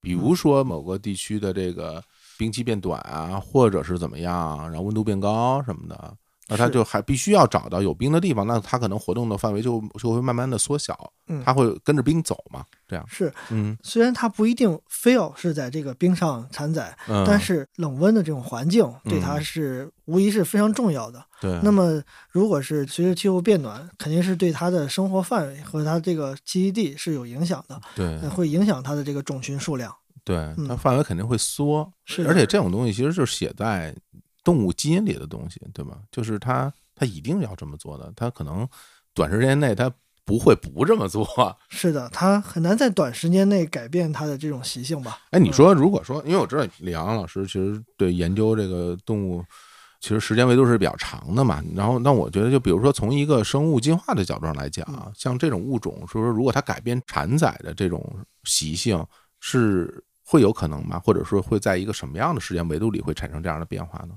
[0.00, 2.00] 比如说某个地区的这个
[2.38, 6.14] 冰期变短啊，或者是怎么样，然后温度变高什么的，
[6.48, 21.24] 那它就还必须要找到有冰的地方，那它可能活动的范围就就会慢慢的缩小，嗯它会跟着冰走嘛，这样，是，嗯虽然它不一定非要是在这个冰上产崽，嗯，但是冷温的这种环境对它嗯是无疑是非常重要的。
[21.40, 29.94] 对，那么，如果是随着气候变暖，肯定是对它的生活范围和它这个栖息地是有影响的，对呃会影响它的这个种群数量。
[30.24, 33.94] 对，它范围肯定会缩，是，而且这种东西其实就是写在
[34.44, 35.98] 动物基因里的东西，对吧？
[36.12, 38.68] 就是它它一定要这么做的，它可能
[39.14, 39.90] 短时间内它
[40.24, 41.26] 不会不这么做。
[41.68, 45.18] 是的，它很难在短时间内改变它的这种习性吧？
[45.30, 49.44] 哎，你说如果说，因为我知道李阳老师其实对研究这个动物，
[50.00, 51.62] 其实时间维度是比较长的嘛。
[51.74, 58.02] 然后，那我觉得就比如说从一个生物进化的角度上来讲啊，像这种物种，说说如果它改变产崽的这种
[58.44, 59.04] 习性，
[59.40, 60.98] 是会有可能吗？
[60.98, 64.14] 或者说会在一个什么样的时间维度里会产生这样的变化呢？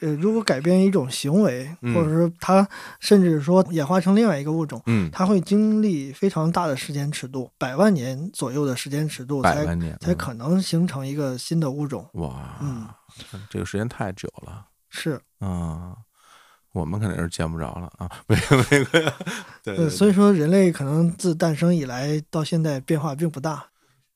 [0.00, 2.66] 呃，如果改变一种行为，嗯或者说它
[3.00, 12.08] 甚至说演化成另外一个物种，嗯，它会经历非常大的时间尺度，百万年左右的时间尺度才百万年嗯才可能形成一个新的物种。
[12.14, 12.86] 哇，嗯
[13.48, 15.96] 这个时间太久了是，啊。
[16.72, 18.84] 我们肯定是见不着了啊，没有没有，
[19.64, 23.64] 对对呃，所以说人类可能自诞生以来到现在变化并不大。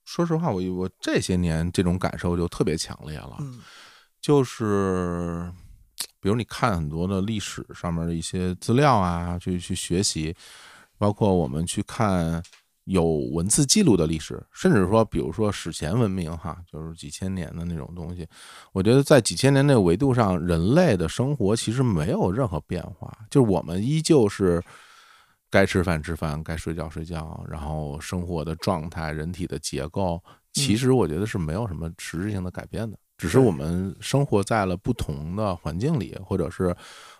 [0.04, 3.60] 说实话，我我这些年这种感受就特别强烈了，嗯
[4.20, 5.50] 就是
[6.20, 10.34] 比如你看很多的历史上面的一些资料啊，去去学习，
[10.98, 12.42] 包括我们去看
[12.84, 18.28] 有文字记录的历史，甚至说，比如说史前文明哈，就是几千年的那种东西，
[18.72, 24.62] 我觉得在几千年那个维度上，人类的生活其实没有任何变化，就是我们依旧是。
[25.52, 36.74] 该吃饭吃饭，该睡觉睡觉，然后生活的状态、人体的结构，其实我觉得是没有什么实质性的改变的，只是我们生活在了不同的环境里，或者是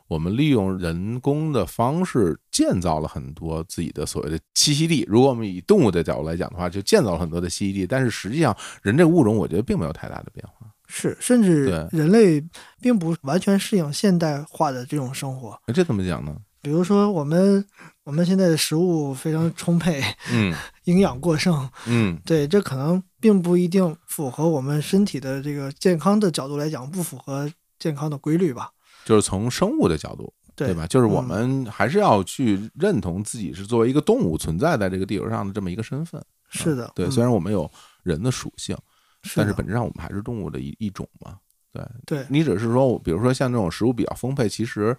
[0.08, 5.04] 我们利用人工的方式建造了很多自己的所谓的栖息地。
[5.06, 10.66] 如果我们以动物的角度来讲的话，就建造了很多的栖息地，但是实际上人这个物种，我觉得并没有太大的变化。
[10.88, 12.42] 是，甚至人类
[12.80, 15.60] 并不完全适应现代化的这种生活。
[15.66, 16.34] 那这怎么讲呢？
[16.62, 17.64] 比如说，我们
[18.04, 28.70] 我们现在的食物非常充沛，嗯营养过剩，嗯对，这可能并不一定符合我们身体的这个健康的角度来讲，不符合健康的规律吧？
[29.04, 30.86] 就是从生物的角度，对对吧？
[30.86, 36.22] 就是我嗯们还是要去认同自己是作为一个动物存在在这个地球上的这么一个身份。
[36.48, 37.70] 是的，对，嗯虽然我们有
[38.02, 38.76] 人的属性，
[39.22, 41.38] 是但是本质上我们还是动物的一一种嘛。
[41.72, 44.96] 对，对你只是说，比如说像这种食物比较丰沛，其实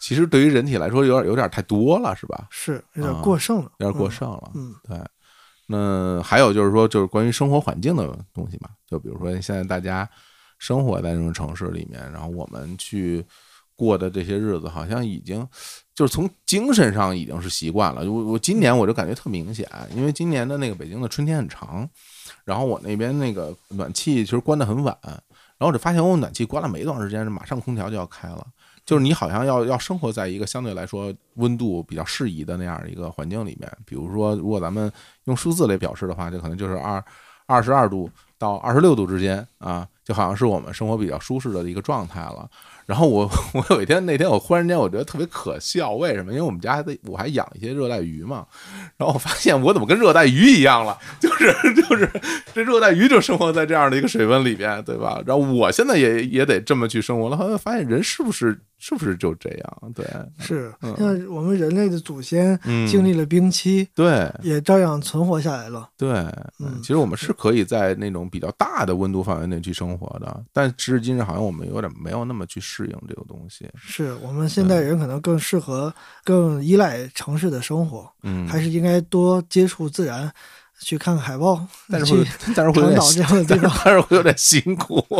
[0.00, 2.48] 其实对于人体来说有点有点太多了，是吧？
[2.50, 4.50] 是有点啊过剩了，有点过嗯剩了。
[4.54, 4.98] 嗯，对。
[5.70, 10.08] 那还有就是说，就是关于生活环境的东西嘛，就比如说现在大家
[10.58, 13.22] 生活在这种城市里面，然后我们去
[13.76, 15.46] 过的这些日子，好像已经
[15.94, 18.10] 就是从精神上已经是习惯了。
[18.10, 21.86] 我我今年我就感觉特明显，因为今年的那个北京的春天很长，
[22.46, 28.46] 然后我那边那个暖气其实关得很晚，然后我就发现我暖气关了没多长时间，马上空调就要开了。
[28.88, 33.70] 就是你好像要要生活在一个相对来说温度比较适宜的那样一个环境里面。
[33.84, 34.90] 比如说，如果咱们
[35.24, 37.04] 用数字来表示的话，就可能就是二
[37.44, 42.48] 二十二度到二十六度之间啊，就好像是我们生活比较舒适的一个状态了。
[42.86, 46.32] 然后我 我有一天那天我忽然间我觉得特别可笑，为什么？
[46.32, 48.46] 因为我们家还得我还养一些热带鱼嘛，
[48.96, 52.10] 然后我发现我怎么跟热带鱼一样了， 就是 就是
[52.54, 55.20] 这热带鱼就生活在这样的一个水温里边，对吧？
[55.26, 59.92] 然后我现在也也得这么去生活了，后来发现人是不是是不是就这样？
[59.94, 60.06] 对，
[60.38, 65.86] 是嗯像我们人类的祖先嗯经历了冰期，对也照样存活下来了。
[65.98, 66.08] 对，
[66.58, 73.68] 嗯其实我们是可以在那种比较大的温度范围内去生活的，但时至今日好像我们有点没有那么去适应这个东西。
[73.76, 75.92] 是我们现代人可能更适合、
[76.24, 80.30] 更依赖城市的生活，嗯，还是应该多接触自然，
[80.80, 83.72] 去看看海豹，但是会去 但是会有点长岛这样的地方。
[83.84, 85.04] 但是会有点辛苦。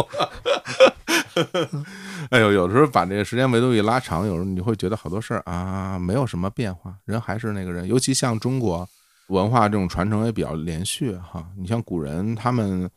[2.31, 7.87] 哎呦，有的时候把这个时间维度一拉长，有时候你会觉得好多事儿啊没有什么变化，人还是那个人。
[7.87, 8.89] 尤其像中国
[9.29, 11.47] 文化这种传承也比较连续哈。
[11.57, 12.91] 你像古人他们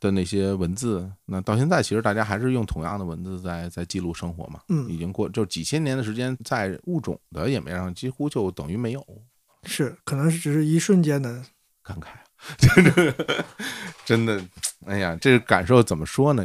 [0.00, 4.60] 的那些文字，那到现在其实大家还是用同样的文字在在记录生活嘛。
[4.68, 9.06] 嗯已经过就几千年的时间，在物种的演变上几乎就等于没有。
[9.64, 11.40] 是，可能是只是一瞬间的，
[11.84, 12.06] 感慨，
[12.58, 13.46] 真的，
[14.04, 14.44] 真的，
[14.86, 16.44] 哎呀，这个感受怎么说呢？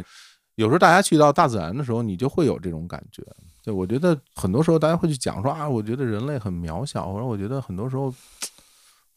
[0.54, 3.24] 有时候大家去到大自然的时候，你就会有这种感觉。
[3.64, 8.14] 对我觉得很多时候大家会去讲说啊，我觉得人类很渺小，或者我觉得很多时候，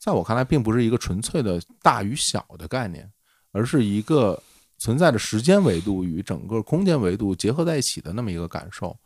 [0.04, 3.08] 在我看来，并不是一个纯粹的大与小的概念，
[3.52, 4.42] 而是一个
[4.80, 8.98] 存在着时间维度与整个空间维度结合在一起的那么一个感受。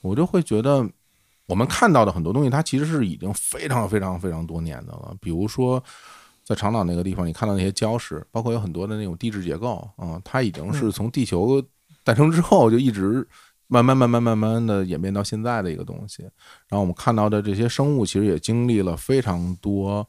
[0.00, 0.84] 我就会觉得，
[1.46, 5.16] 我们看到的很多东西，它其实是已经非常非常非常多年的了。
[5.20, 5.80] 比如说，
[6.42, 11.62] 在长岛那个地方，你看到那些礁石，包括有很多的那种地质结构，啊、它已经是嗯从地球
[12.02, 13.26] 诞生之后就一直
[13.68, 16.22] 慢慢慢慢慢慢的演变到现在的一个东西。
[16.68, 20.08] 然后我们看到的这些生物，其实也经历了非常多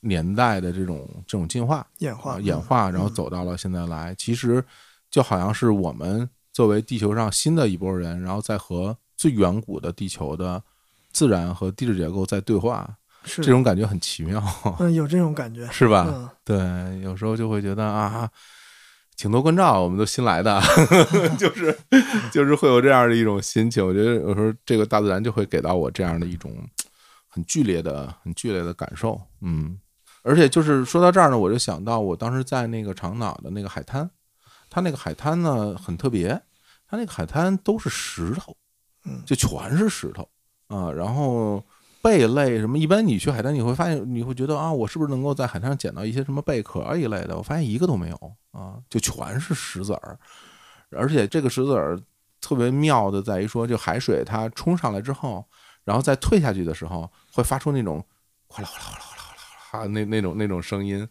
[0.00, 1.86] 年代的这种这种进化。
[1.98, 4.14] 演化、啊演化，然后嗯走到了现在来。
[4.16, 4.64] 其实
[5.10, 10.62] 就好像是我们作为地球上新的一波人，然后再和最远古的地球的
[11.12, 14.42] 自然和地质结构在对话，是这种感觉很奇妙，
[14.80, 16.06] 嗯有这种感觉， 是吧？
[16.08, 18.28] 嗯，对，有时候就会觉得啊。
[19.20, 20.58] 请多关照，我们都新来的，
[21.36, 21.78] 就是
[22.32, 23.86] 就是会有这样的一种心情。
[23.86, 26.56] 我觉得有时候这个大自然就会给到我这样的一种
[27.28, 29.20] 很剧烈的、很剧烈的感受。
[29.42, 29.78] 嗯，
[30.22, 34.10] 而且就是说到这儿呢，我就想到我当时在那个长岛的那个海滩，
[34.70, 36.28] 它那个海滩呢很特别，
[36.88, 38.56] 它那个海滩都是石头，
[39.04, 40.26] 嗯就全是石头
[40.68, 40.90] 啊。
[40.90, 41.62] 然后
[42.02, 47.36] 贝类什么，一般你去海滩你会发现，你会觉得啊，我是不是能够在海滩上捡到一些什么贝壳一类的？
[47.36, 50.18] 我发现一个都没有啊，就全是石子儿，
[50.90, 52.00] 而且这个石子儿
[52.40, 55.44] 特别妙的在于说，就海水它冲上来之后，
[55.84, 58.04] 然后再退下去的时候，会发出那种
[58.46, 61.06] 哗啦哗啦哗啦哗啦哗啦哗啦那那种那种声音。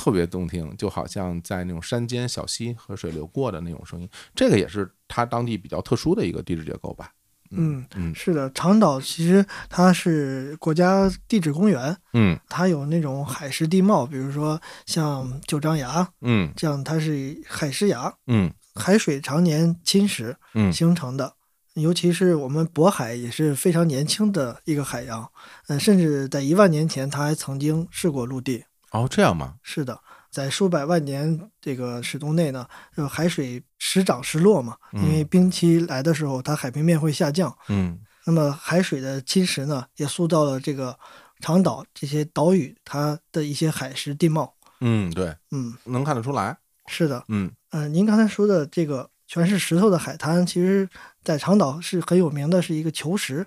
[0.00, 7.10] 特别动听，就好像在那种山间小溪河水流过的那种声音，这个也是它当地比较特殊的一个地质结构吧。
[7.50, 21.34] 嗯嗯是的，长岛其实它是国家地质公园，嗯它有那种海蚀地貌，比如说像九张崖嗯这样，它是海蚀崖，嗯海水常年侵蚀嗯形成的。
[21.74, 25.30] 尤其是我们渤海也是非常年轻的一个海洋，
[25.68, 28.64] 嗯，甚至在一万年前，它还曾经试过陆地。
[28.90, 29.54] 哦，这样吗？
[29.62, 32.66] 是的，在数百万年这个史东内呢，
[32.96, 40.98] 就，海水时涨时落嘛，因为冰期来的时候，它海平面会下降，嗯那么海水的侵蚀呢，也塑造了这个
[41.40, 44.52] 长岛这些岛屿它的一些海蚀地貌。
[44.80, 46.56] 嗯，对，嗯，能看得出来。
[46.86, 50.88] 是的，嗯嗯、您刚才说的这个全是石头的海滩，其实
[51.24, 53.46] 在长岛是很有名的，是一个球石，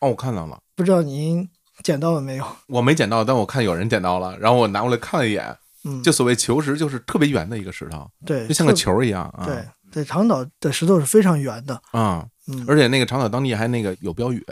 [0.00, 1.48] 哦，我看到了，不知道您
[1.82, 2.46] 捡到了没有？
[2.68, 9.44] 我没捡到，但我看有人捡到了，然后我拿过来看了一眼，嗯，就所谓球石，就是特别圆的一个石头，对，就像个球一样啊。
[9.46, 14.44] 对，在长岛的石头是非常圆的，啊，嗯，而且那个长岛当地还那个有标语，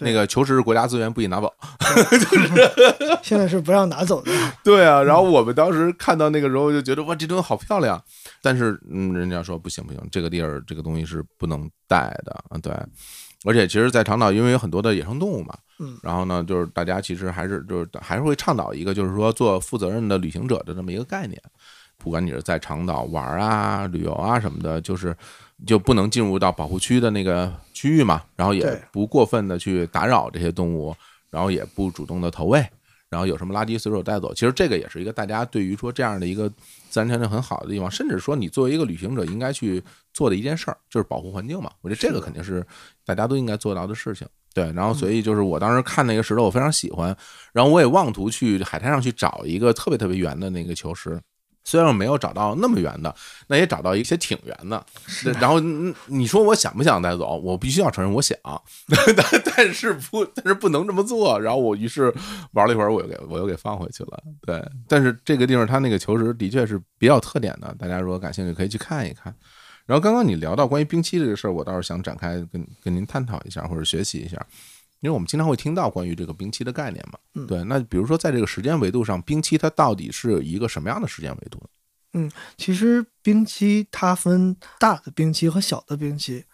[0.00, 1.50] 那个球石是国家资源，不许拿走。
[3.22, 4.30] 现在是不让拿走的。
[4.62, 8.00] 对啊，然后我们当时看到那个时候就觉得哇，这东西好漂亮，
[8.42, 12.58] 但是嗯，人家说不行不行，这个地儿这个东西是不能带的啊。
[12.58, 12.72] 对，
[13.46, 21.40] 而且其实，在长岛因为有很多的野生动物嘛，嗯然后呢，就是大家其实还是就是还是会倡导一个，就是说做负责任的旅行者的这么一个概念。
[21.96, 25.16] 不管你是在长岛玩啊、旅游啊什么的，就是
[25.66, 30.94] 就不能进入到保护区的那个区域嘛，然后也不过分的去打扰这些动物，
[31.30, 32.64] 然后也不主动的投喂，
[33.10, 34.34] 然后有什么垃圾随手带走。
[34.34, 36.48] 其实这个也是一个大家对于说这样的一个
[36.90, 39.82] 自然条件很好的地方，甚至说你作为一个旅行者应该去
[40.12, 41.70] 做的一件事儿，就是保护环境嘛。
[41.82, 42.66] 我觉得这个肯定是
[43.04, 44.26] 大家都应该做到的事情。
[44.54, 47.14] 对，然后所以就是我当时看那个石头，我非常喜欢，
[47.52, 51.20] 然后我也妄图去海滩上去找一个特别特别圆的那个球石，
[51.66, 53.12] 虽然我没有找到那么圆的，
[53.48, 54.86] 那也找到一些挺圆的。
[55.40, 57.36] 然后嗯你说我想不想带走？
[57.42, 58.38] 我必须要承认，我想，
[58.88, 61.38] 但但是不，但是不能这么做。
[61.40, 62.14] 然后我于是
[62.52, 64.22] 玩了一会儿，我又给我又给放回去了。
[64.42, 69.34] 对，但是这个地方它那个球石的确是比较有特点的，大家如果感兴趣可以去看一看。
[69.86, 74.44] 然后刚刚你聊到关于冰期这个事儿，我倒是想展开跟跟您探讨一下，或者学习一下。
[75.00, 77.62] 因为我们经常会听到关于这个冰期的概念嘛，嗯对。
[77.64, 82.30] 那比如说在这个时间维度上，冰期它到底是一个什么样的时间维度呢？
[82.56, 86.44] 其实冰期它分大的冰期和小的冰期。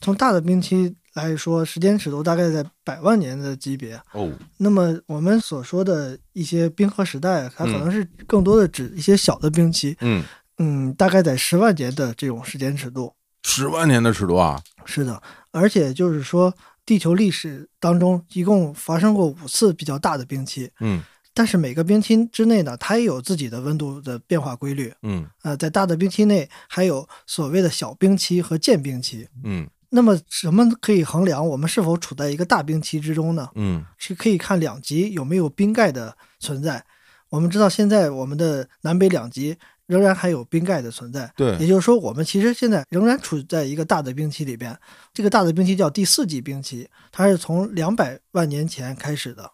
[0.00, 3.94] 从大的冰期来说，时间尺度大概在百万年的级别。
[4.12, 10.24] 哦，那么我们所说的一些冰河时代，它可嗯能是更多的指一些小的冰期，嗯，
[10.58, 13.14] 嗯，大概在十万年的这种时间尺度。
[13.44, 15.22] 十万年的尺度啊，是的，
[15.52, 16.52] 而且就是说，
[16.86, 21.02] 地球历史当中一共发生过五次比较大的冰期，嗯
[21.36, 24.94] 但是每个冰期之内呢，它也有自己的温度的变化规律。
[25.02, 29.28] 嗯呃，在大的冰期内，还有所谓的小冰期和间冰期。
[29.42, 33.48] 嗯那么，什么可以衡量我们是否处在一个大冰期之中呢？
[33.54, 36.84] 嗯是可以看两极有没有冰盖的存在。
[37.30, 39.56] 我们知道，现在我们的南北两极
[39.86, 41.32] 仍然还有冰盖的存在。
[41.36, 44.78] 也，就是说，我们其实现在仍然处在一个大的冰期里边。
[45.12, 49.52] 这个大的冰期叫第四纪冰期，它是从两百万年前开始的。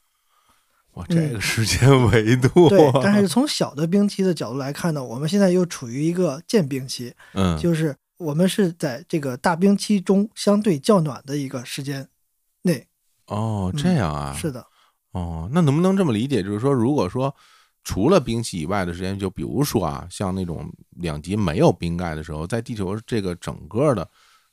[0.94, 12.08] 哇，这个时间维度，嗯对，但是从小的冰期的角度来看呢，我们现在又处于一个间冰期，嗯，就是我们是在这个大冰期中相对较暖的一个时间
[12.62, 12.88] 内。
[13.26, 14.66] 哦，这样啊，是的，
[15.12, 16.42] 哦，那能不能这么理解？
[16.42, 17.32] 就是说，如果说
[17.82, 24.08] 除了冰期以外的时间，就比如说啊，像那种两极没有冰盖的时候，在地球这个整个的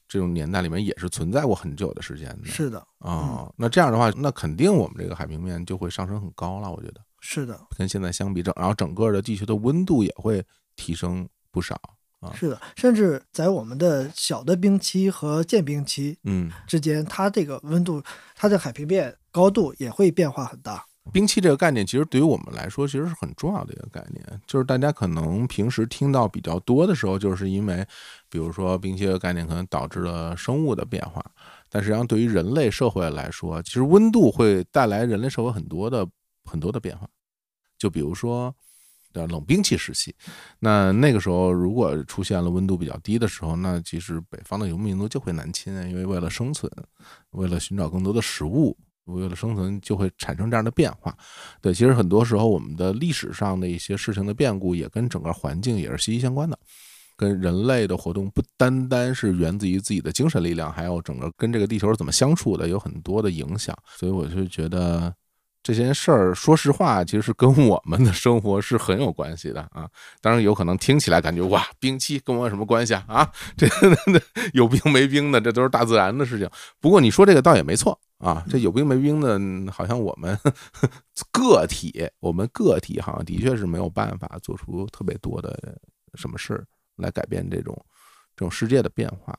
[0.08, 2.48] 这种年代里面，也是存在过很久的时间的。
[2.48, 6.72] 是的，哦，那这样的话，那肯定我们这个海平面就会上升很高了。
[6.72, 10.44] 我觉得是的，跟现在相比，整然后整个的地球的温度也会
[10.76, 11.80] 提升不少。
[12.20, 18.02] 啊是的，甚至在我们的小的冰期和渐冰期嗯，之间，它这个温度，
[18.34, 20.84] 它的海平面高度也会变化很大。
[21.12, 24.24] 冰期这个概念，其实对于我们来说，其实是很重要的一个概念。
[24.46, 27.86] 就是大家可能平时听到比较多的时候，就是因为，
[28.30, 31.24] 比如说冰期这个概念可能导致了生物的变化，
[31.70, 36.08] 但实际上对于人类社会来说，其实温度会带来人类社会很多的
[36.46, 37.08] 很多的变化。
[37.78, 38.54] 就比如说
[39.14, 40.14] 冷兵器时期，
[40.60, 46.72] 那那个时候如果出现了温度比较低的时候，那其实北方的游牧民族就会南侵，因为为了生存，
[47.32, 48.78] 为了寻找更多的食物。
[49.08, 51.16] 为了生存，就会产生这样的变化。
[51.62, 56.58] 对，其实很多时候我们的历史上的一些事情的变故，也跟整个环境也是息息相关的，
[57.16, 63.76] 跟人类的活动不单单是源自于自己的精神力量，还有整个跟这个地球是怎么相处的，有很多的影响。
[63.96, 65.14] 所以我就觉得
[65.68, 69.86] 这件事儿，说实话，其实是跟我们的生活是很有关系的啊。
[70.22, 73.04] 当然，有可能听起来感觉哇，冰期跟我有什么关系啊？
[73.10, 73.68] 啊，这
[74.54, 76.50] 有冰没冰的，这都是大自然的事情。
[76.80, 80.40] 不过你说这个倒也没错啊，这有冰没冰的，好像我们
[81.34, 85.78] 个体，我们个体好像的确是没有办法做出特别多的
[86.14, 86.66] 什么事儿
[86.96, 87.78] 来改变这种
[88.38, 89.38] 这种世界的变化。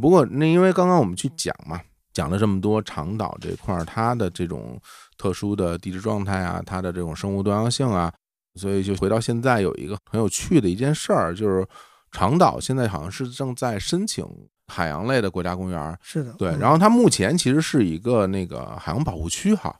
[0.00, 1.80] 不过那因为刚刚我们去讲嘛，
[2.12, 4.80] 讲了这么多长岛这块儿它的这种
[5.16, 8.12] 特殊的地质状态啊，它的这种生物多样性啊，
[8.54, 11.66] 所以就回到现在有一个很有趣的一件事儿，就是
[12.10, 14.26] 长岛现在好像是正在申请
[14.66, 19.74] 海洋类的国家公园，是的，对，嗯然后它目前其实是一个那个海洋保护区哈，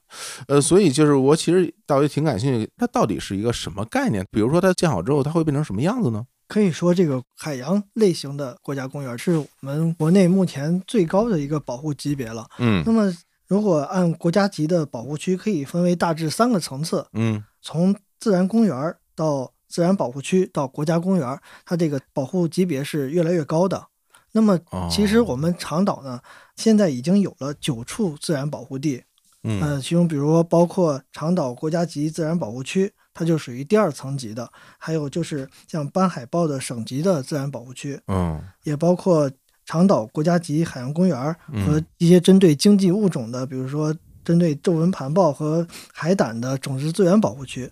[0.47, 4.25] 呃，所以就是我其实倒也挺感兴趣，它到底是一个什么概念？
[4.31, 6.25] 比如说它建好之后，它会变成什么样子呢？
[6.51, 12.45] 可以说这个海洋类型的国家公园是我们国内目前最高的一个保护级别了。
[12.57, 13.09] 嗯那么，
[13.47, 23.87] 如果按国家级的保护区，可以分为大致三个层次，嗯从自然公园到自然保护区到国家公园，它这个保护级别是越来越高的。
[24.33, 26.19] 那么，哦，其实我们长岛呢，
[26.57, 29.01] 现在已经有了九处自然保护地，
[29.43, 29.61] 嗯。
[29.61, 38.41] 呃，其中比如说包括长岛国家级自然保护区，它就属于第二层级的，还有就是像斑海豹的省级的自然保护区，嗯。
[38.63, 39.29] 也包括
[39.65, 41.35] 长岛国家级海洋公园
[41.65, 47.71] 和一些针对经济物种的，比如说针对皱纹盘豹和海胆的种质资源保护区。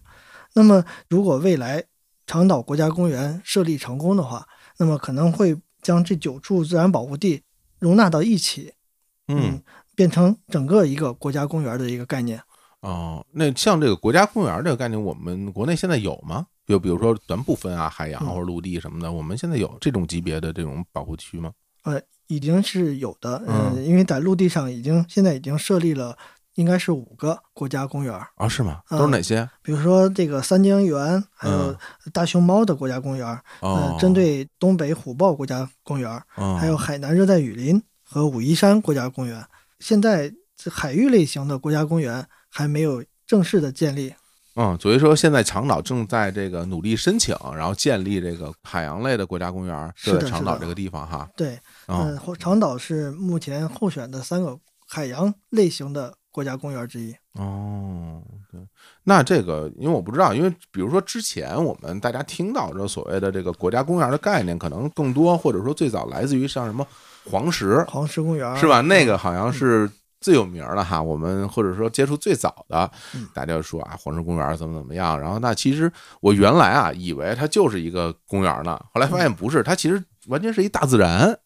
[0.53, 1.83] 那么，如果未来
[2.25, 4.47] 长岛国家公园设立成功的话，
[4.77, 7.43] 那么可能会将这九处自然保护地
[7.79, 8.73] 容纳到一起，
[9.27, 9.61] 嗯
[9.99, 12.41] 变成整个一个国家公园的一个概念。
[12.79, 16.45] 哦，那像这个国家公园这个概念，我们国内现在有吗？
[16.65, 21.51] 就比如说咱不分啊，海洋嗯或者陆地什么的，我们现在有这种级别的这种保护区吗？
[21.83, 26.17] 呃，已经是有的，嗯呃，因为在陆地上已经现在已经设立了
[26.55, 28.79] 应该是五个国家公园儿，啊，是吗？
[28.89, 29.49] 嗯都是哪些？
[29.61, 31.77] 比如说这个三江源，还有嗯
[32.13, 33.41] 大熊猫的国家公园
[33.99, 39.45] 针对东北虎豹国家公园，哦还有海南热带雨林和武夷山国家公园。
[39.79, 44.13] 现在这海域类型的国家公园还没有正式的建立。
[44.55, 51.29] 嗯，所以说现在长岛正在这个努力申请，然后建立这个海洋类的国家公园，是在长岛这个地方哈。
[51.37, 51.55] 对，
[51.85, 57.15] 啊、嗯，长岛是目前候选的三个海洋类型的国家公园之一。
[57.39, 58.21] 哦，
[58.51, 58.59] 对，
[59.03, 66.85] 那这个因为我不知道，因为比如说之前我们大家听到这所谓的这个国家公园的概念，可能更多或者说最早来自于像什么
[67.29, 68.81] 黄石，黄石公园是吧？
[68.81, 75.17] 那个好像是最有名儿的哈，我们或者说接触最早的嗯，大家就说啊，黄石公园怎么怎么样。
[75.17, 81.39] 然后那其实我原来啊以为它就是一个公园呢，后来发现不是，它其实完全是一大自然。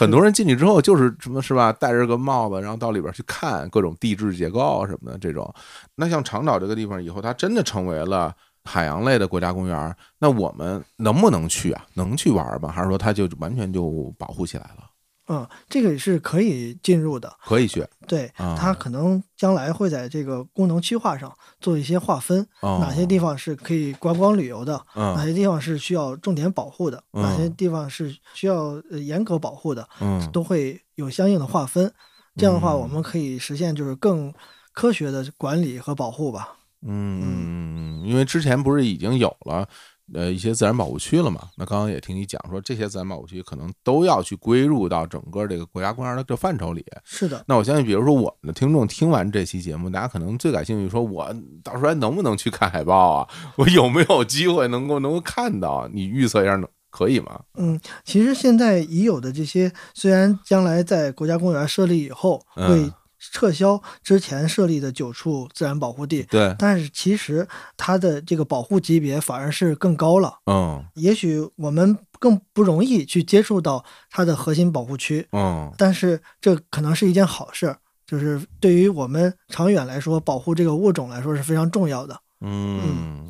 [0.00, 5.52] 很多人进去之后就是什么是吧，戴着个帽子，然后到里边去看各种地质结构什么的这种。
[5.94, 8.34] 那像长岛这个地方，以后它真的成为了
[8.64, 11.84] 海洋类的国家公园，那我们能不能去啊？
[11.94, 12.70] 能去玩吗？
[12.70, 14.89] 还是说它就完全就保护起来了？
[15.32, 17.32] 嗯，这个是可以进入的。
[17.44, 31.92] 可以学对，啊它可能将来会在这个功能区划上做一些划分，哦，哪些地方是可以观光旅游的，哪嗯些地方是需要重点保护的，哪些嗯地方是需要呃严格保护的，嗯都会有相应的划分。
[32.36, 34.34] 这样的话，嗯我们可以实现就是更
[34.72, 36.56] 科学的管理和保护吧。
[36.82, 39.68] 嗯，因为之前不是已经有了
[40.14, 41.48] 呃一些自然保护区了嘛？
[41.56, 46.84] 那刚刚也听你讲说，这些自然保护区可能都要去归入到整个这个国家公园的这范畴里。
[47.04, 51.24] 是的，那我相信，比如说我们的听众听完这期节目，大家可能最感兴趣，说我
[51.62, 53.28] 到时候还能不能去看海豹啊？
[53.56, 55.88] 我有没有机会能够能够看到？
[55.92, 57.40] 你预测一下，能可以吗？
[57.54, 62.92] 嗯，其实现在已有的这些，虽然将来在国家公园设立以后嗯会
[63.32, 67.46] 撤销之前设立的九处自然保护地，对，但是其实
[67.76, 70.38] 它的这个保护级别反而是更高了。
[70.46, 83.28] 嗯也许我们更不容易去接触到它的核心保护区，嗯但是这可能是一件好事，就是对于我们长远来说，保护这个物种来说是非常重要的，嗯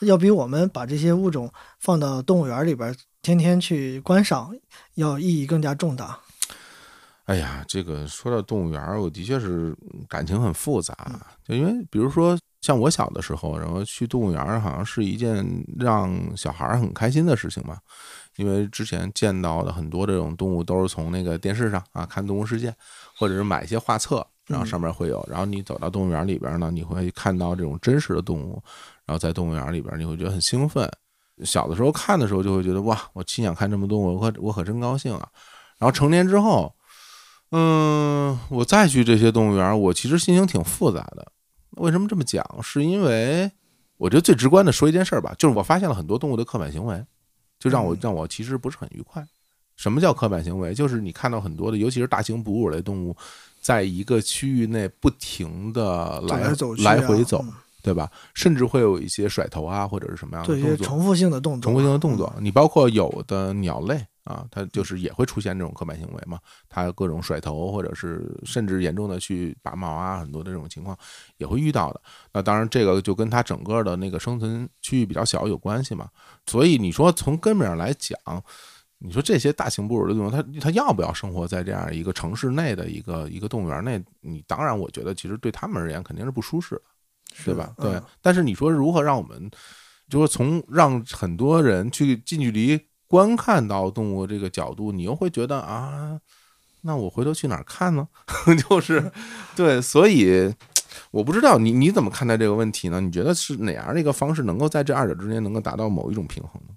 [0.00, 4.54] 要比我们把这些物种放到动物园里边天天去观赏
[4.96, 6.18] 要意义更加重大。
[7.32, 9.74] 哎呀，这个说到动物园，我的确是
[10.06, 10.94] 感情很复杂，
[11.42, 15.42] 就因为比如说像我小的时候，然后去动物园好像是一件
[15.78, 17.78] 让小孩很开心的事情嘛，
[18.36, 22.70] 因为之前见到的很多这种动物都是从那个电视上啊看《动物世界》，
[23.16, 28.62] 或者是买一些画册，然后上面会有，然后你走到动物园里边呢，你会看到这种真实的动物，
[29.06, 30.86] 然后在动物园里边你会觉得很兴奋。
[31.44, 35.26] 小的时候看的时候就会觉得哇，我亲眼看这么动物，我可我可真高兴啊。
[35.78, 36.72] 然后成年之后，
[37.52, 41.30] 嗯，我再去这些动物园，我其实心情挺复杂的。
[41.76, 42.44] 为什么这么讲？
[42.62, 43.50] 是因为
[43.98, 47.04] 我觉得最直观的说一件事儿吧，就是我发现了很多动物的刻板行为，
[47.58, 49.24] 就让我嗯让我其实不是很愉快。
[49.76, 50.74] 什么叫刻板行为？
[50.74, 53.16] 就是你看到很多的，尤其是大型哺乳类动物，
[53.60, 58.08] 在一个区域内不停的走来来走、啊，来回走，嗯对吧？
[58.32, 62.32] 甚至会有一些甩头啊，或者是什么样的动作，重复性的动作，重复性的动作。
[62.36, 70.96] 嗯你包括有的鸟类啊，它就是也会出现这种刻板行为嘛，它各种甩头，或者是甚至严重的去拔毛啊，很多的这种情况
[71.38, 72.00] 也会遇到的。
[72.32, 76.08] 那当然，这个就跟它整个的那个生存区域比较小有关系嘛。
[76.46, 78.18] 所以你说从根本上来讲，
[78.98, 84.02] 你说这些大型哺乳类动物，它它要不要生活在这样一个城市内的一个一个动物园内？
[84.20, 86.82] 你当然，我觉得其实对他们而言肯定是不舒适的。
[87.46, 87.72] 对吧？
[87.78, 89.50] 对嗯，但是你说如何让我们，
[90.10, 92.78] 就说从让很多人去近距离
[93.12, 96.18] 观看到动物这个角度，你又会觉得啊，
[96.80, 98.08] 那我回头去哪儿看呢？
[98.66, 99.12] 就是
[99.54, 100.54] 对，所以
[101.10, 103.02] 我不知道你你怎么看待这个问题呢？
[103.02, 106.74] 你觉得是哪样的一个方式能够在这二者之间能够达到某一种平衡呢？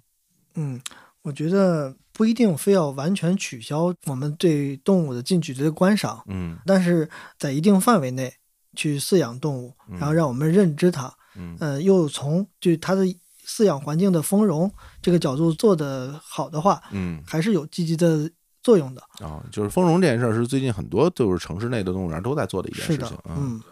[0.56, 0.78] 嗯，
[1.22, 7.08] 我觉得不一定非要完全取消我们对动物的近距离的观赏，嗯但是
[7.38, 8.34] 在一定范围内
[8.74, 13.06] 去饲养动物，嗯然后让我们认知它，嗯呃，又从就它的
[13.46, 14.70] 饲养环境的丰容
[15.00, 18.28] 这个角度做得好的话，嗯还是有积极的
[18.62, 19.02] 作用的。
[19.24, 23.62] 啊，就是丰容这件事儿是最近很多就是城市内的动物园都在做的一件事情，，嗯，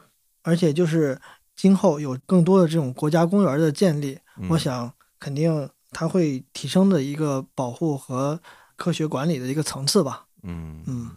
[0.42, 1.20] 而且就是
[1.56, 8.40] 今后有更多的这种国家公园的建立，嗯我想肯定它会提升的一个保护和
[8.76, 10.26] 科学管理的一个层次吧。
[10.42, 11.10] 嗯嗯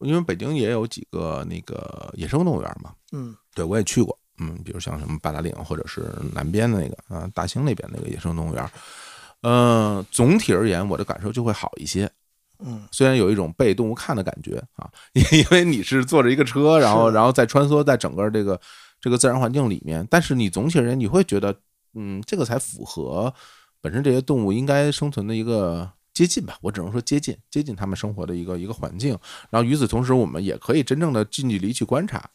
[0.00, 8.70] 因为北京也有几个那个野生动物园嘛，嗯对我也去过，嗯，比如像什么八达岭或者是南边的那个啊大兴那边那个野生动物园，
[9.42, 12.10] 呃，总体而言我的感受就会好一些，
[12.58, 18.60] 嗯，虽然有一种被动物看的感觉啊，因为你是坐着一个车，然后然后再穿梭在整个这个
[19.00, 21.54] 这个自然环境里面，但是你总体而言你会觉得，
[21.94, 23.32] 嗯，这个才符合
[23.80, 29.16] 本身这些动物应该生存的一个接近吧，我只能说接近接近它们生活的一个一个环境。
[29.50, 32.28] 然后与此同时，我们也可以真正的近距离去观察，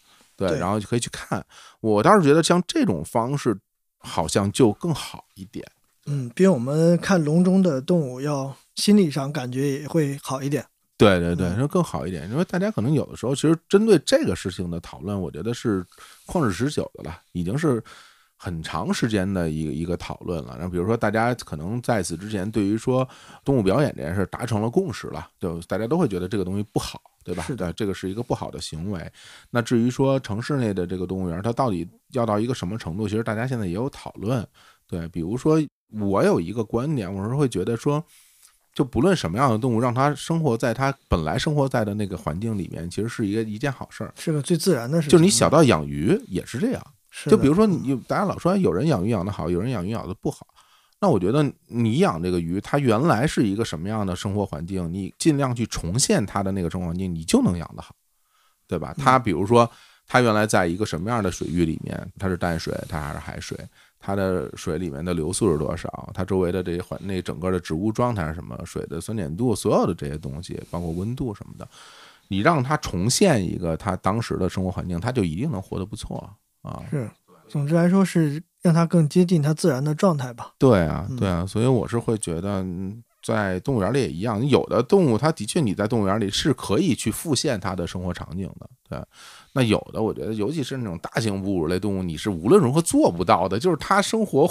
[0.49, 1.45] 对，然后就可以去看。
[1.79, 3.57] 我倒是觉得像这种方式
[3.99, 5.65] 好像就更好一点。
[6.07, 10.65] 嗯，比我们看笼中的动物要心理上感觉也会好一点。
[10.97, 15.85] 对对对，嗯说更好一点，因为大家可能有的时候其实针对这个事情的讨论，我觉得是
[16.27, 17.83] 旷日持久的了，已经是
[18.35, 20.55] 很长时间的一个一个讨论了。
[20.57, 23.07] 然后比如说，大家可能在此之前对于说
[23.43, 27.43] 动物表演这件事达成了共识了，就大家都会觉得这个东西不好，对吧？
[27.43, 29.11] 是的，这个是一个不好的行为。
[29.49, 34.47] 那至于说城市内的这个动物园，它到底要到一个什么程度，其实大家现在也有讨论。
[34.87, 35.61] 对，比如说
[35.99, 38.03] 我有一个观点，我是会觉得说。
[38.73, 44.13] 就不论什么样的动物，让它生活在它本来生活在的那个环境里面，其实是一个一件好事儿。
[44.17, 45.11] 是个最自然的事情。
[45.11, 50.47] 就是你小到养鱼也是这样，是就比如说你大家老说有人养鱼养得好，有人养鱼养得不好。
[51.01, 57.95] 那我觉得你养这个鱼，它原来是一个什么样的生活环境，你尽量去重现它的那个生活环境，你就能养得好，
[58.67, 58.93] 对吧？
[58.97, 59.69] 它比如说
[60.07, 63.57] 它原来在一个什么样的水域里面，它是淡水，它还是海水，
[63.99, 71.67] 它的水里面的流速是多少，它周围的这些环那整个的植物状态是什么，水的酸碱度，所有的这些东西，包括温度什么的，
[72.27, 76.29] 你让它重现一个它当时的生活环境，它就一定能活得不错
[76.61, 76.83] 啊。
[76.91, 77.09] 是，
[77.51, 80.53] 总之来说是让它更接近它自然的状态吧。
[80.57, 88.99] 对啊，嗯对啊，所以我是会觉得，嗯在动物园里也一样，有的动物它的确你在动物园里是可以去复现它的生活场景的，对。
[89.53, 94.49] 那有的我觉得，尤其是那种大型哺乳类动物，你是无论如何做不到的，就是它生活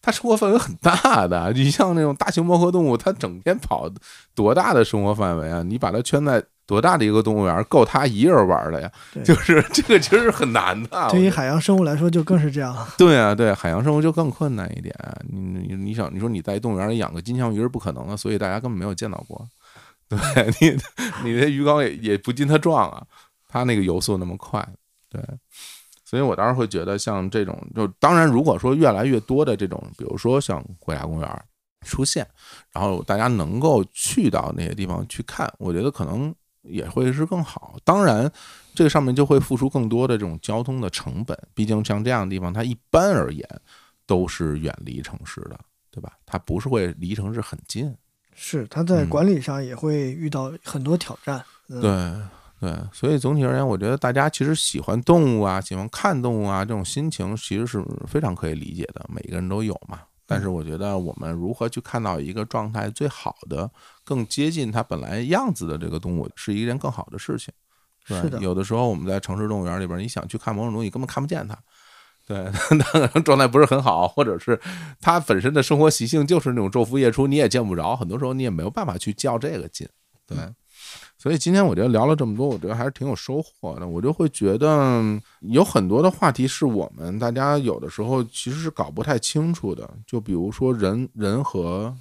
[0.00, 1.52] 它生活范围很大的。
[1.52, 3.88] 你像那种大型猫科动物，它整天跑
[4.34, 5.62] 多大的生活范围啊？
[5.62, 8.92] 你把它圈在多大的一个动物园，够他一人玩的呀？
[9.24, 11.08] 就是 这个其实是很难的。
[11.10, 12.86] 对于海洋生物来说就更是这样了。
[12.98, 14.94] 对啊，对，海洋生物就更困难一点。
[15.30, 19.48] 你你你想，你说你在动物园里养个金枪鱼是不可能的，所以大家根本没有见到过。
[20.10, 20.18] 对
[20.60, 20.78] 你，
[21.24, 23.02] 你的鱼缸也也不禁它撞啊，
[23.48, 24.66] 它那个游速那么快，
[25.08, 25.22] 对。
[26.04, 31.44] 所以我当时会觉得，像这种，就当然，如果说越来越多的这种，比如说像国家公园
[31.86, 32.26] 出现，
[32.72, 36.34] 然后大家能够去到那些地方去看，我觉得可能
[36.68, 37.76] 也会是更好。
[37.84, 38.30] 当然，
[38.74, 43.46] 这个上面就会付出更多的这种交通的成本，毕竟像这样的地方，它一般而言
[44.06, 45.58] 都是远离城市的，
[45.90, 46.12] 对吧？
[46.24, 47.94] 它不是会离城市很近。
[48.34, 51.44] 是，它在嗯管理上也会遇到很多挑战。
[51.68, 60.00] 嗯、对对，所以总体而言，我觉得大家其实喜欢动物啊，喜欢看动物啊，这种心情其实是非常可以理解的，每个人都有嘛。
[60.30, 63.68] 但是我觉得我们如何去看到一个状态最好的、
[64.04, 67.52] 更接近它本来样子的这个动物，是一件更好的事情。
[68.04, 71.58] 是的有的时候我们在城市动物园里边，你想去看某种东西，根本看不见它。
[72.26, 72.46] 对，
[73.24, 74.60] 状态不是很好，或者是
[75.00, 79.88] 它本身的生活习性就是那种昼伏夜出，你也见不着，很多时候你也没有办法去较这个劲。
[80.26, 80.36] 对，
[81.18, 83.86] 所以今天我觉得聊了这么多，我觉得还是挺有收获的。
[83.86, 85.02] 我就会觉得
[85.40, 91.92] 有很多的话题是我们大家有的时候其实是搞不太清楚的，就比如说人人和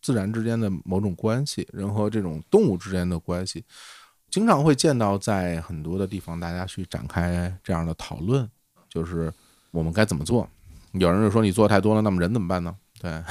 [0.00, 3.62] 自然之间的某种关系，人和这种动物之间的关系，
[4.30, 8.48] 经常会见到在很多的地方大家去展开这样的讨论，
[8.88, 9.30] 就是
[9.70, 10.48] 我们该怎么做。
[10.92, 12.74] 有人就说你做太多了，那么人怎么办呢？
[13.02, 13.22] 对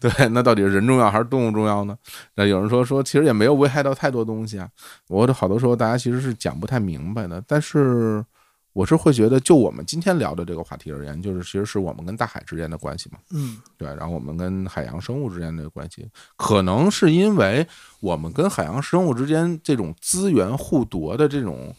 [0.10, 1.96] 对，那到底是人重要还是动物重要呢？
[2.34, 4.68] 那有人说说，其实也没有危害到太多东西啊。
[5.06, 8.24] 我好多时候大家其实是讲不太明白的，但是
[8.72, 13.18] 我是会觉得，就我们今天聊的这个话题而言，就是其实是我们跟大海之间的关系嘛。
[13.30, 17.66] 嗯，对，然后我们跟海洋生物之间的关系，可能是因为
[18.00, 21.74] 我们跟海洋生物之间这种资源互夺的这种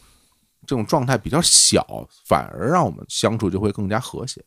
[0.66, 1.86] 这种状态比较小，
[2.26, 4.44] 反而让我们相处就会更加和谐。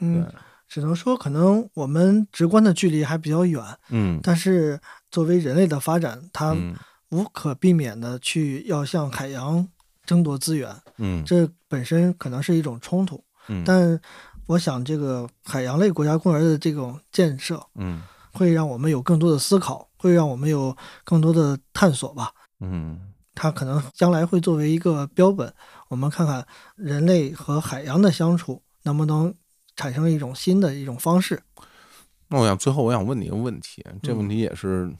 [0.00, 0.34] 嗯对，
[0.74, 4.18] 只能说可能我们直观的距离还比较远，嗯。
[4.24, 6.74] 但是作为人类的发展，它嗯。
[7.10, 9.64] 无可避免的去要向海洋
[10.04, 11.24] 争夺资源，嗯。
[11.24, 13.22] 这本身可能是一种冲突。
[13.46, 13.62] 嗯。
[13.64, 14.00] 但
[14.46, 18.02] 我想，这个海洋类国家公园的这种建设，嗯。
[18.32, 22.32] 会让我们有更多的思考，会让我们有更多的探索吧。
[22.58, 22.98] 嗯。
[23.36, 25.54] 它可能将来会作为一个标本，
[25.86, 26.44] 我们看看
[26.74, 29.32] 人类和海洋的相处能不能
[29.76, 31.42] 产生一种新的一种方式。
[32.28, 34.92] 那我想最后我想问你一个问题，这问题也是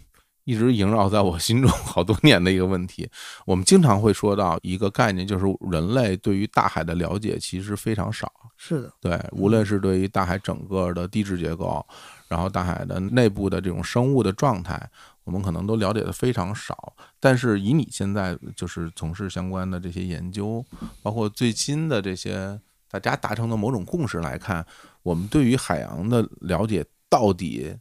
[0.44, 3.08] 一直萦绕在我心中好多年的一个问题。
[3.46, 8.30] 我们经常会说到一个概念，就是人类对于大海的了解其实非常少。
[8.56, 11.84] 是的，对，无论是对于大海整个的地质结构，
[12.28, 14.88] 然后大海的内部的这种生物的状态，
[15.24, 16.94] 我们可能都了解的非常少。
[17.18, 20.64] 但是以你现在就是从事相关的这些研究，
[21.02, 22.60] 包括最新的这些
[23.00, 24.64] 大家达成的某种共识来看，
[25.02, 27.76] 我们对于海洋的了解到底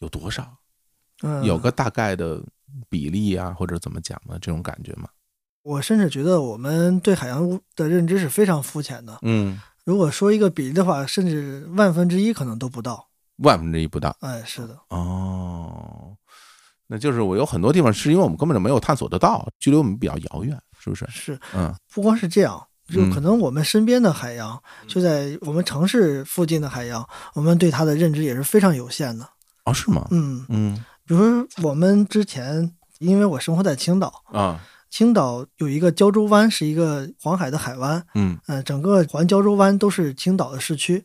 [0.00, 0.56] 有多少？
[1.22, 2.42] 嗯，有个大概的
[2.88, 4.36] 比例啊，或者怎么讲呢？
[4.40, 5.08] 这种感觉吗？
[5.62, 9.16] 我甚至觉得我们对海洋的认知是非常肤浅的。
[9.22, 13.08] 嗯，如果说一个比例的话，甚至万分之一可能都不到。
[13.36, 14.16] 万分之一不到。
[14.18, 16.16] 哎，是的，哦，
[16.88, 21.06] 那就是我有很多地方是因为我们根本就没有探索得到，距离我们比较遥远，是不是？
[21.08, 29.28] 是嗯不光是这样，就嗯可能我们身边的海洋，就在我们城市附近的海洋，我们对它的认知也是非常有限的。
[29.64, 30.06] 哦，是吗？
[30.10, 41.04] 嗯，嗯比如说我们之前，因为我生活在青岛，啊青岛有一个胶州湾，是一个黄海的海湾，嗯呃，整个环胶州湾都是青岛的市区。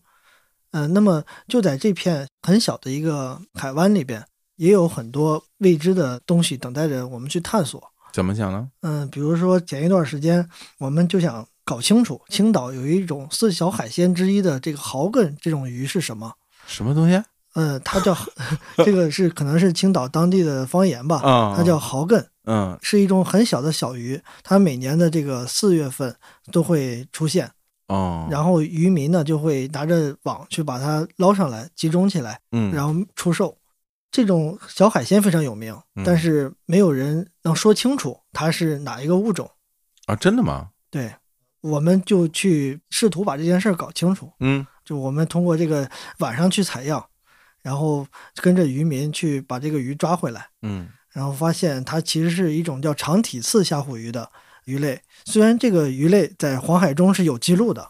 [0.73, 4.23] 嗯、那么就在这片很小的一个海湾里边，
[4.55, 7.83] 也有很多未知的东西等待着我们去探索。
[8.13, 8.69] 怎么讲呢？
[8.81, 16.33] 嗯，比如说前一段时间，我们就想搞清楚青岛有一种四小海鲜之一的这个蚝艮这种鱼是什么。
[16.67, 18.13] 什么东西呃，它叫
[18.83, 21.53] 这个是可能是青岛当地的方言吧，啊？
[21.55, 26.13] 它叫蚝艮，嗯是一种很小的小鱼，它每年的这个四月份
[26.51, 27.49] 都会出现，
[27.87, 33.57] 哦，然后渔民呢就会拿着网去把它捞上来，集中起来，嗯然后出售。
[34.11, 39.49] 这种小海鲜非常有名嗯，但是没有人能说清楚它是哪一个物种。
[40.07, 40.67] 啊，真的吗？
[40.89, 41.15] 对，
[41.61, 44.31] 我们就去试图把这件事儿搞清楚。
[44.39, 45.89] 嗯就我们通过这个
[46.19, 47.05] 晚上去采样，
[47.61, 48.05] 然后
[48.35, 54.29] 跟着渔民去把这个鱼抓回来，嗯然后发现它其实是一种叫长体刺虾虎鱼的
[54.65, 54.99] 鱼类。
[55.25, 57.87] 虽然这个鱼类在黄海中是有记录的，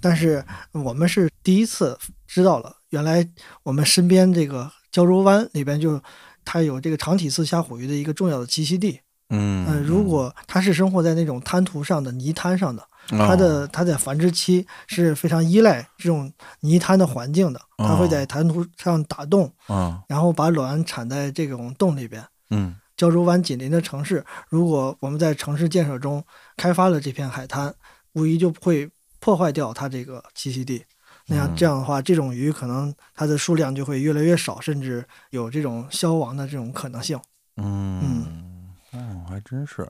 [0.00, 3.28] 但是我们是第一次知道了，原来
[3.62, 6.00] 我们身边这个胶州湾里边就
[6.44, 9.00] 它有这个长体刺虾虎鱼的一个重要的栖息地。
[9.30, 16.30] 嗯嗯、如果它是生活在那种滩涂上的泥滩上的，哦它的它在繁殖期是非常依赖这种
[16.60, 22.22] 泥滩的环境的，它会哦在滩涂上打洞，啊然后把卵产在这种洞里边。
[22.50, 26.22] 嗯胶州湾紧邻的城市，如果我们在城市建设中
[26.56, 27.72] 开发了这片海滩，
[28.14, 28.90] 无疑就会
[29.20, 30.84] 破坏掉它这个栖息地。
[31.26, 37.16] 那样嗯这样的话，这种鱼可能它的数量就会越来越少，甚至有这种消亡的这种可能性。
[37.56, 38.98] 嗯哦，
[39.28, 39.88] 还真是。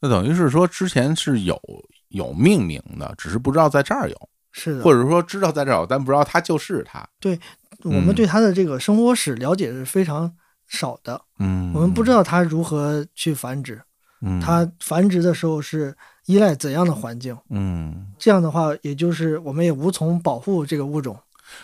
[0.00, 1.58] 那等于是说，之前是有
[2.08, 7.06] 有命名的，只是不知道在这儿有，是的，或者说知道在这儿有，但不知道它就是它。
[7.20, 7.38] 对
[7.84, 10.32] 我们对它的这个生活史了解是非常
[10.66, 13.80] 少的，嗯，我们不知道它如何去繁殖，
[14.20, 14.40] 嗯。
[14.40, 15.96] 它繁殖的时候是
[16.26, 17.36] 依赖怎样的环境。
[17.50, 21.16] 嗯，这样的话，也就是我们也无从保护这个物种。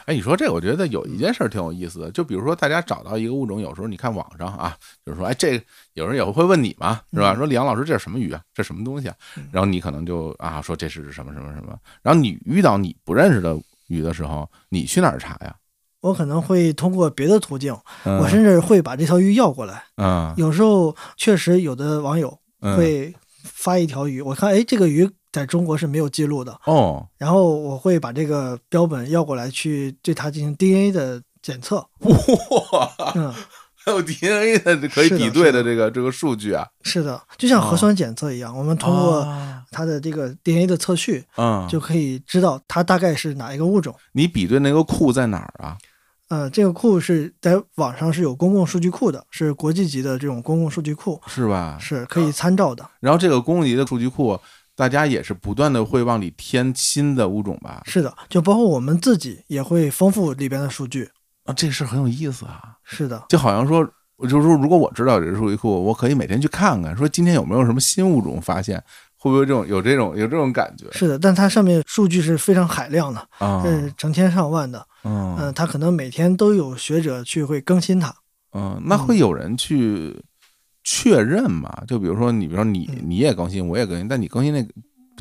[0.07, 5.65] 哎，你说这，我觉得有一件事儿挺有意思的，就比如说大家找到一个物种，有时候你看网上啊，就是说，哎，这个
[5.95, 7.33] 有人也会问你嘛，是吧？
[7.35, 8.41] 嗯说李阳老师，这是什么鱼啊？
[8.53, 9.49] 这什么东西啊嗯？
[9.53, 13.57] 然后你可能就啊说这是什么什么什么，然后你遇到你不认识的
[13.89, 15.55] 鱼的时候，你去哪儿查呀？
[16.01, 17.75] 我可能会通过别的途径，
[18.05, 19.83] 嗯我甚至会把这条鱼要过来。
[19.97, 31.79] 嗯有时候确实有的网友嗯会发一条鱼，我看哎这个鱼在中国是没有记录的，哦，然后我会把这个标本要过来去对它进行 DNA 的检测。
[31.99, 33.35] 哇，嗯，
[33.75, 43.93] 还有 DNA 的可以比对的这个这个数据啊，是的，就像核酸检测一样，我们通过啊它的这个 DNA 的测序嗯，就可以知道它大概是哪一个物种。
[44.13, 45.77] 你比对那个库在哪儿啊？
[46.29, 51.77] 呃，这个库是在网上是有公共数据库的，是国际级的这种公共数据库，是吧？
[51.79, 52.89] 是可以参照的。
[53.01, 54.41] 然后这个公共级的数据库，
[54.77, 57.83] 大家也是不断的会往里添新的物种吧？
[57.87, 61.09] 是的，就包括我们自己也会丰富里边的数据。
[61.45, 62.75] 啊，这事儿很有意思啊！
[62.85, 63.85] 是的，就好像说，
[64.23, 68.83] 就是说，如果我知道这个数据库，我可以每天去看看，说今天有没有什么新物种发现，
[69.19, 73.63] 会不会这种有这种有这种感觉是的，但它上面数据是非常海量的，啊？
[73.63, 74.87] 是成千上万的。
[75.05, 78.15] 嗯嗯、它可能每天都有学者去会更新它。
[78.55, 80.19] 嗯，那会有人去
[80.85, 81.83] 确认嘛？
[81.89, 83.05] 就比如说你，比如说你嗯。
[83.09, 84.69] 你也更新，我也更新，但你更新那个，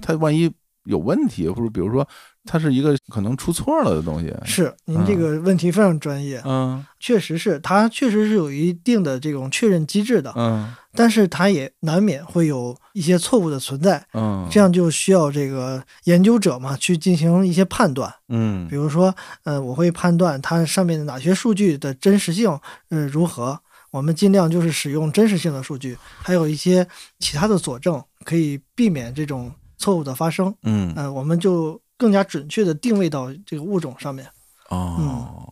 [0.02, 0.52] 它万一
[0.84, 2.06] 有问题，或者比如说
[2.44, 6.86] 它是一个可能出错了的东西，是，您这个问题非常专业，嗯。
[7.00, 10.74] 确实是它确实是有一定的这种确认机制的，嗯。
[10.96, 14.06] 但是它也难免会有一些错误的存在。
[14.14, 18.68] 嗯，这样就需要这个研究者嘛去进行一些判断，嗯。
[18.68, 19.14] 比如说，
[19.44, 22.60] 呃，我会判断它上面的哪些数据的真实性，
[22.90, 23.60] 呃，如何，
[23.94, 26.88] 我们尽量就是使用真实性的数据，还有一些
[27.20, 30.52] 其他的佐证，可以避免这种错误的发生。
[30.64, 34.28] 嗯呃，我们就更加准确的定位到这个物种上面。
[34.70, 35.48] 哦，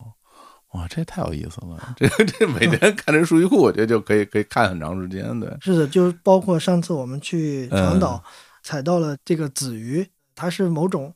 [0.71, 1.93] 哇，这太有意思了！
[1.95, 5.39] 这个这每天看这数据库，我觉得就可以可以看很长时间。
[5.39, 8.31] 对，是的，就包括上次我们去长岛、嗯
[8.63, 11.11] 采到了这个子鱼，它是某种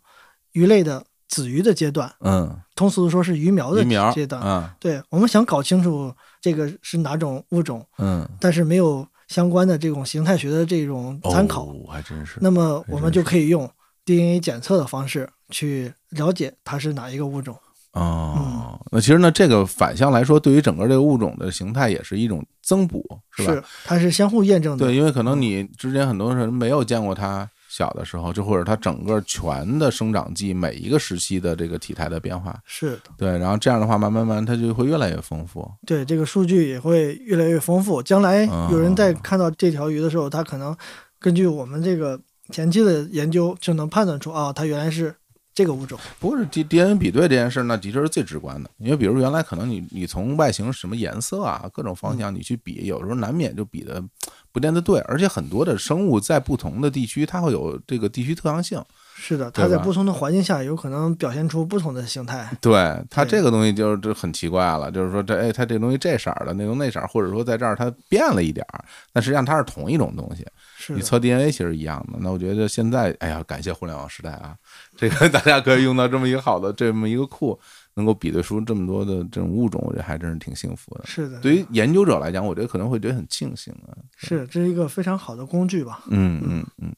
[0.53, 4.41] 鱼类的子鱼的阶段，嗯，通俗的说是鱼苗的阶段。
[4.41, 6.11] 嗯，对我们想搞清楚
[6.45, 12.37] 这个是哪种物种，嗯，但是没有相关的这种形态学的这种参考，哦，还真是。
[12.39, 13.67] 那么我们就可以用
[14.05, 17.57] DNA 检测的方式去了解它是哪一个物种。
[17.93, 23.67] 哦，那其实呢，这个反向来说，对于整个这个物种的形态也是一种增补，是吧？
[23.83, 24.85] 它是相互验证的。
[24.85, 35.69] 对，因为可能你之前很多人没有见过它小的时候，就或者它整个全的生长季每一个时期的这个体态的变化，是的，对，然后这样的话，慢慢慢它就会越来越丰富。
[35.85, 38.01] 对这个数据也会越来越丰富。
[38.01, 40.73] 将来有人在哦看到这条鱼的时候，他可能
[41.19, 42.17] 根据我们这个
[42.51, 45.13] 前期的研究，就能判断出啊，它原来是
[45.55, 45.97] 这个物种。
[46.19, 54.03] 不过是 D D N 比对这件事，那的确是最直观的，因为比如原来可能你你从外形什么颜色啊各种方向你去比，有时候难免就比的
[54.51, 58.83] 不见得对，而且很多的生物在不同的地区，它会有这个地区特性。
[59.17, 62.51] 是的，它在不同的环境下有可能表现出不同的形态。
[62.59, 68.83] 对它这个东西就就很奇怪了，就是说这哎，它这东西这色儿的，那东那色儿，或者说在这儿它变了一点儿，
[69.13, 70.45] 但实际上它是同一种东西。
[70.77, 72.19] 是，你测 DNA 其实一样的。
[72.19, 74.53] 那我觉得现在，哎呀，感谢互联网时代啊，
[74.97, 77.57] 这个大家可以用到这么一个好的这么一个库，
[77.93, 81.05] 能够比对出这么多的这种物种，我觉得还真是挺幸福的。
[81.05, 83.95] 是的，对于研究者来讲，我觉得可能会觉得很庆幸啊。
[84.17, 86.03] 是这是一个非常好的工具吧。
[86.09, 86.93] 嗯嗯嗯，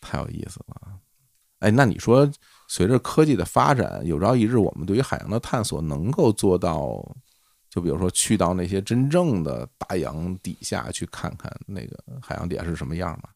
[0.00, 0.92] 太有意思了。
[1.60, 2.30] 哎，那你说，
[2.68, 7.02] 随着科技的发展，有朝一日我们对于海洋的探索能够做到，
[7.70, 13.30] 就比如说去到那些真正的大洋底下去看看那个海洋底下是什么样吗？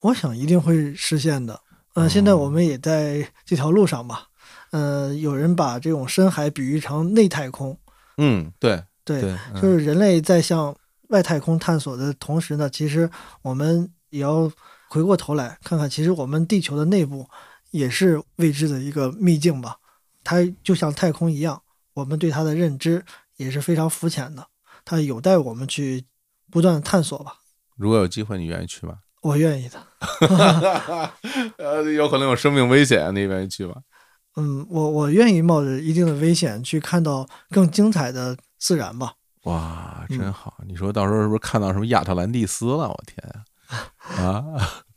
[0.00, 1.58] 我想一定会实现的。
[1.94, 4.26] 呃，哦现在我们也在这条路上吧。
[4.70, 7.78] 呃，有人把这种深海比喻成内太空，
[8.16, 10.74] 嗯，对对，对，嗯就是人类在向
[11.08, 13.08] 外太空探索的同时呢，其实
[13.42, 14.50] 我们也要
[14.88, 17.28] 回过头来看看，其实我们地球的内部
[17.72, 19.76] 也是未知的一个秘境吧。
[20.22, 21.60] 它就像太空一样，
[21.94, 23.04] 我们对它的认知
[23.36, 24.46] 也是非常肤浅的，
[24.84, 26.04] 它有待我们去
[26.48, 27.38] 不断的探索吧。
[27.76, 28.98] 如果有机会，你愿意去吗？
[29.22, 29.84] 我愿意的。
[31.58, 33.74] 呃，有可能有生命危险，你愿意去吗？
[34.36, 39.14] 嗯，我我愿意冒着一定的危险去看到更精彩的自然吧。
[39.44, 40.54] 哇，真嗯好！
[40.66, 42.88] 你说到时候是不是看到什么亚特兰蒂斯了？
[42.88, 44.22] 我天啊！
[44.22, 44.44] 啊，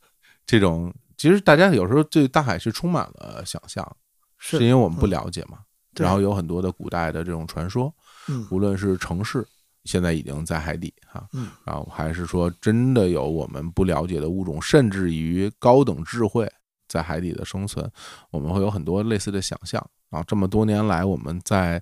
[0.45, 3.95] 这种其实大家有时候对大海是充满了想象，
[4.37, 5.59] 是是因为我们不嗯了解嘛。
[5.93, 7.93] 对然后有很多的古代的这种传说，
[8.27, 9.47] 嗯无论是城市，
[9.85, 16.51] 现在已经在海底哈，嗯然后还是说真的有我们不了解的物种，甚至于高等智慧
[16.89, 17.89] 在海底的生存，
[18.29, 19.81] 我们会有很多类似的想象。
[20.09, 21.81] 然后这么多年来，我们在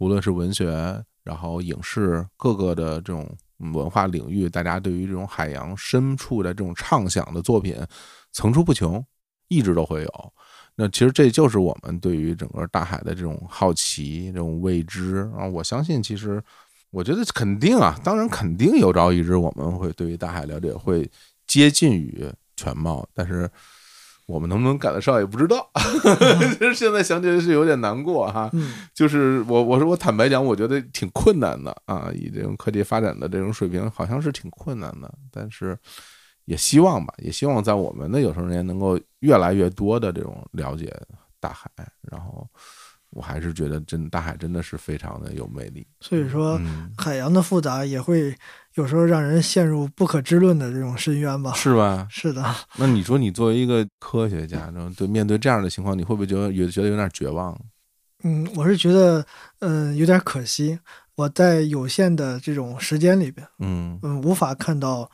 [0.00, 7.76] 无论是文学，然后影视各个的这种嗯文化领域，大家对于这种海洋深处的这种畅想的作品
[8.32, 9.04] 层出不穷，
[9.48, 10.32] 一直都会有。
[10.76, 15.30] 那其实这就是我们对于整个大海的这种好奇、这种未知。
[15.36, 16.42] 啊我相信，其实
[16.90, 21.08] 我觉得肯定啊，当然肯定有朝一日我们会对于大海了解会
[21.46, 23.48] 接近于全貌，但是
[24.26, 25.70] 我们能不能赶得上也不知道。
[26.54, 28.48] 其实现在想起来是有点难过哈。
[28.52, 35.78] 嗯，就是我我说我坦白讲，我觉得挺困难的啊，以这种科技发展的这种水平，好像是挺困难的，但是。
[36.46, 40.94] 也希望吧，也希望在我们的有生之年能够越来越多的这种了解
[41.40, 41.70] 大海，
[42.02, 42.46] 然后
[43.14, 45.86] 我还是觉得真大海真的是非常的有魅力。
[46.00, 48.36] 所以说嗯，海洋的复杂也会
[48.74, 51.52] 有时候让人陷入不可知论的这种深渊吧。
[51.54, 52.06] 是吧？
[52.10, 57.58] 是的，那你说你作为一个科学家，然后对面对这样的情况，你会不会觉得有觉得有点绝望？
[58.22, 59.24] 嗯，我是觉得，
[59.60, 60.78] 嗯、有点可惜，
[61.14, 65.10] 我在有限的这种时间里边，嗯嗯，无法看到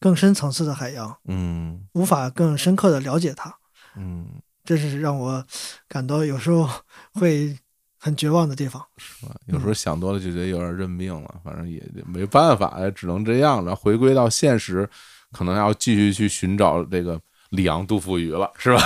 [0.00, 3.54] 更深层次的海洋，嗯无法更深刻的了解它，
[3.96, 4.26] 嗯，
[4.64, 5.44] 这是让我
[5.88, 6.68] 感到有时候
[7.12, 7.56] 会
[7.98, 8.82] 很绝望的地方。
[8.96, 9.34] 是吧？
[9.46, 13.76] 有时候想多了就觉得有点认命了，反正也没办法，只能这样了。
[13.76, 14.88] 回归到现实，
[15.32, 17.20] 可能要继续去寻找这个
[17.50, 18.82] 里昂杜甫鱼了，是吧？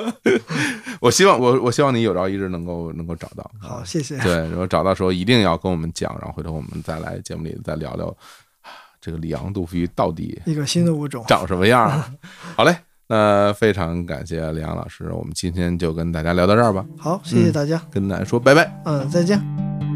[1.00, 3.42] 我希望我我希望你有朝一日能够能够找到。
[3.60, 4.18] 啊好，谢谢。
[4.18, 8.06] 对，然后找到时候一定要跟我们讲，然后回头我们再来节目里再聊聊
[8.60, 8.70] 啊
[9.00, 12.04] 这个里昂杜甫鱼到底一个新的物种，长什么样儿。
[12.54, 12.76] 好嘞，
[13.10, 18.72] 那非常感谢李阳老师，我们今天就跟大家聊到这儿吧，好，谢谢大家，跟大家说拜拜。
[18.84, 19.89] 嗯，再见。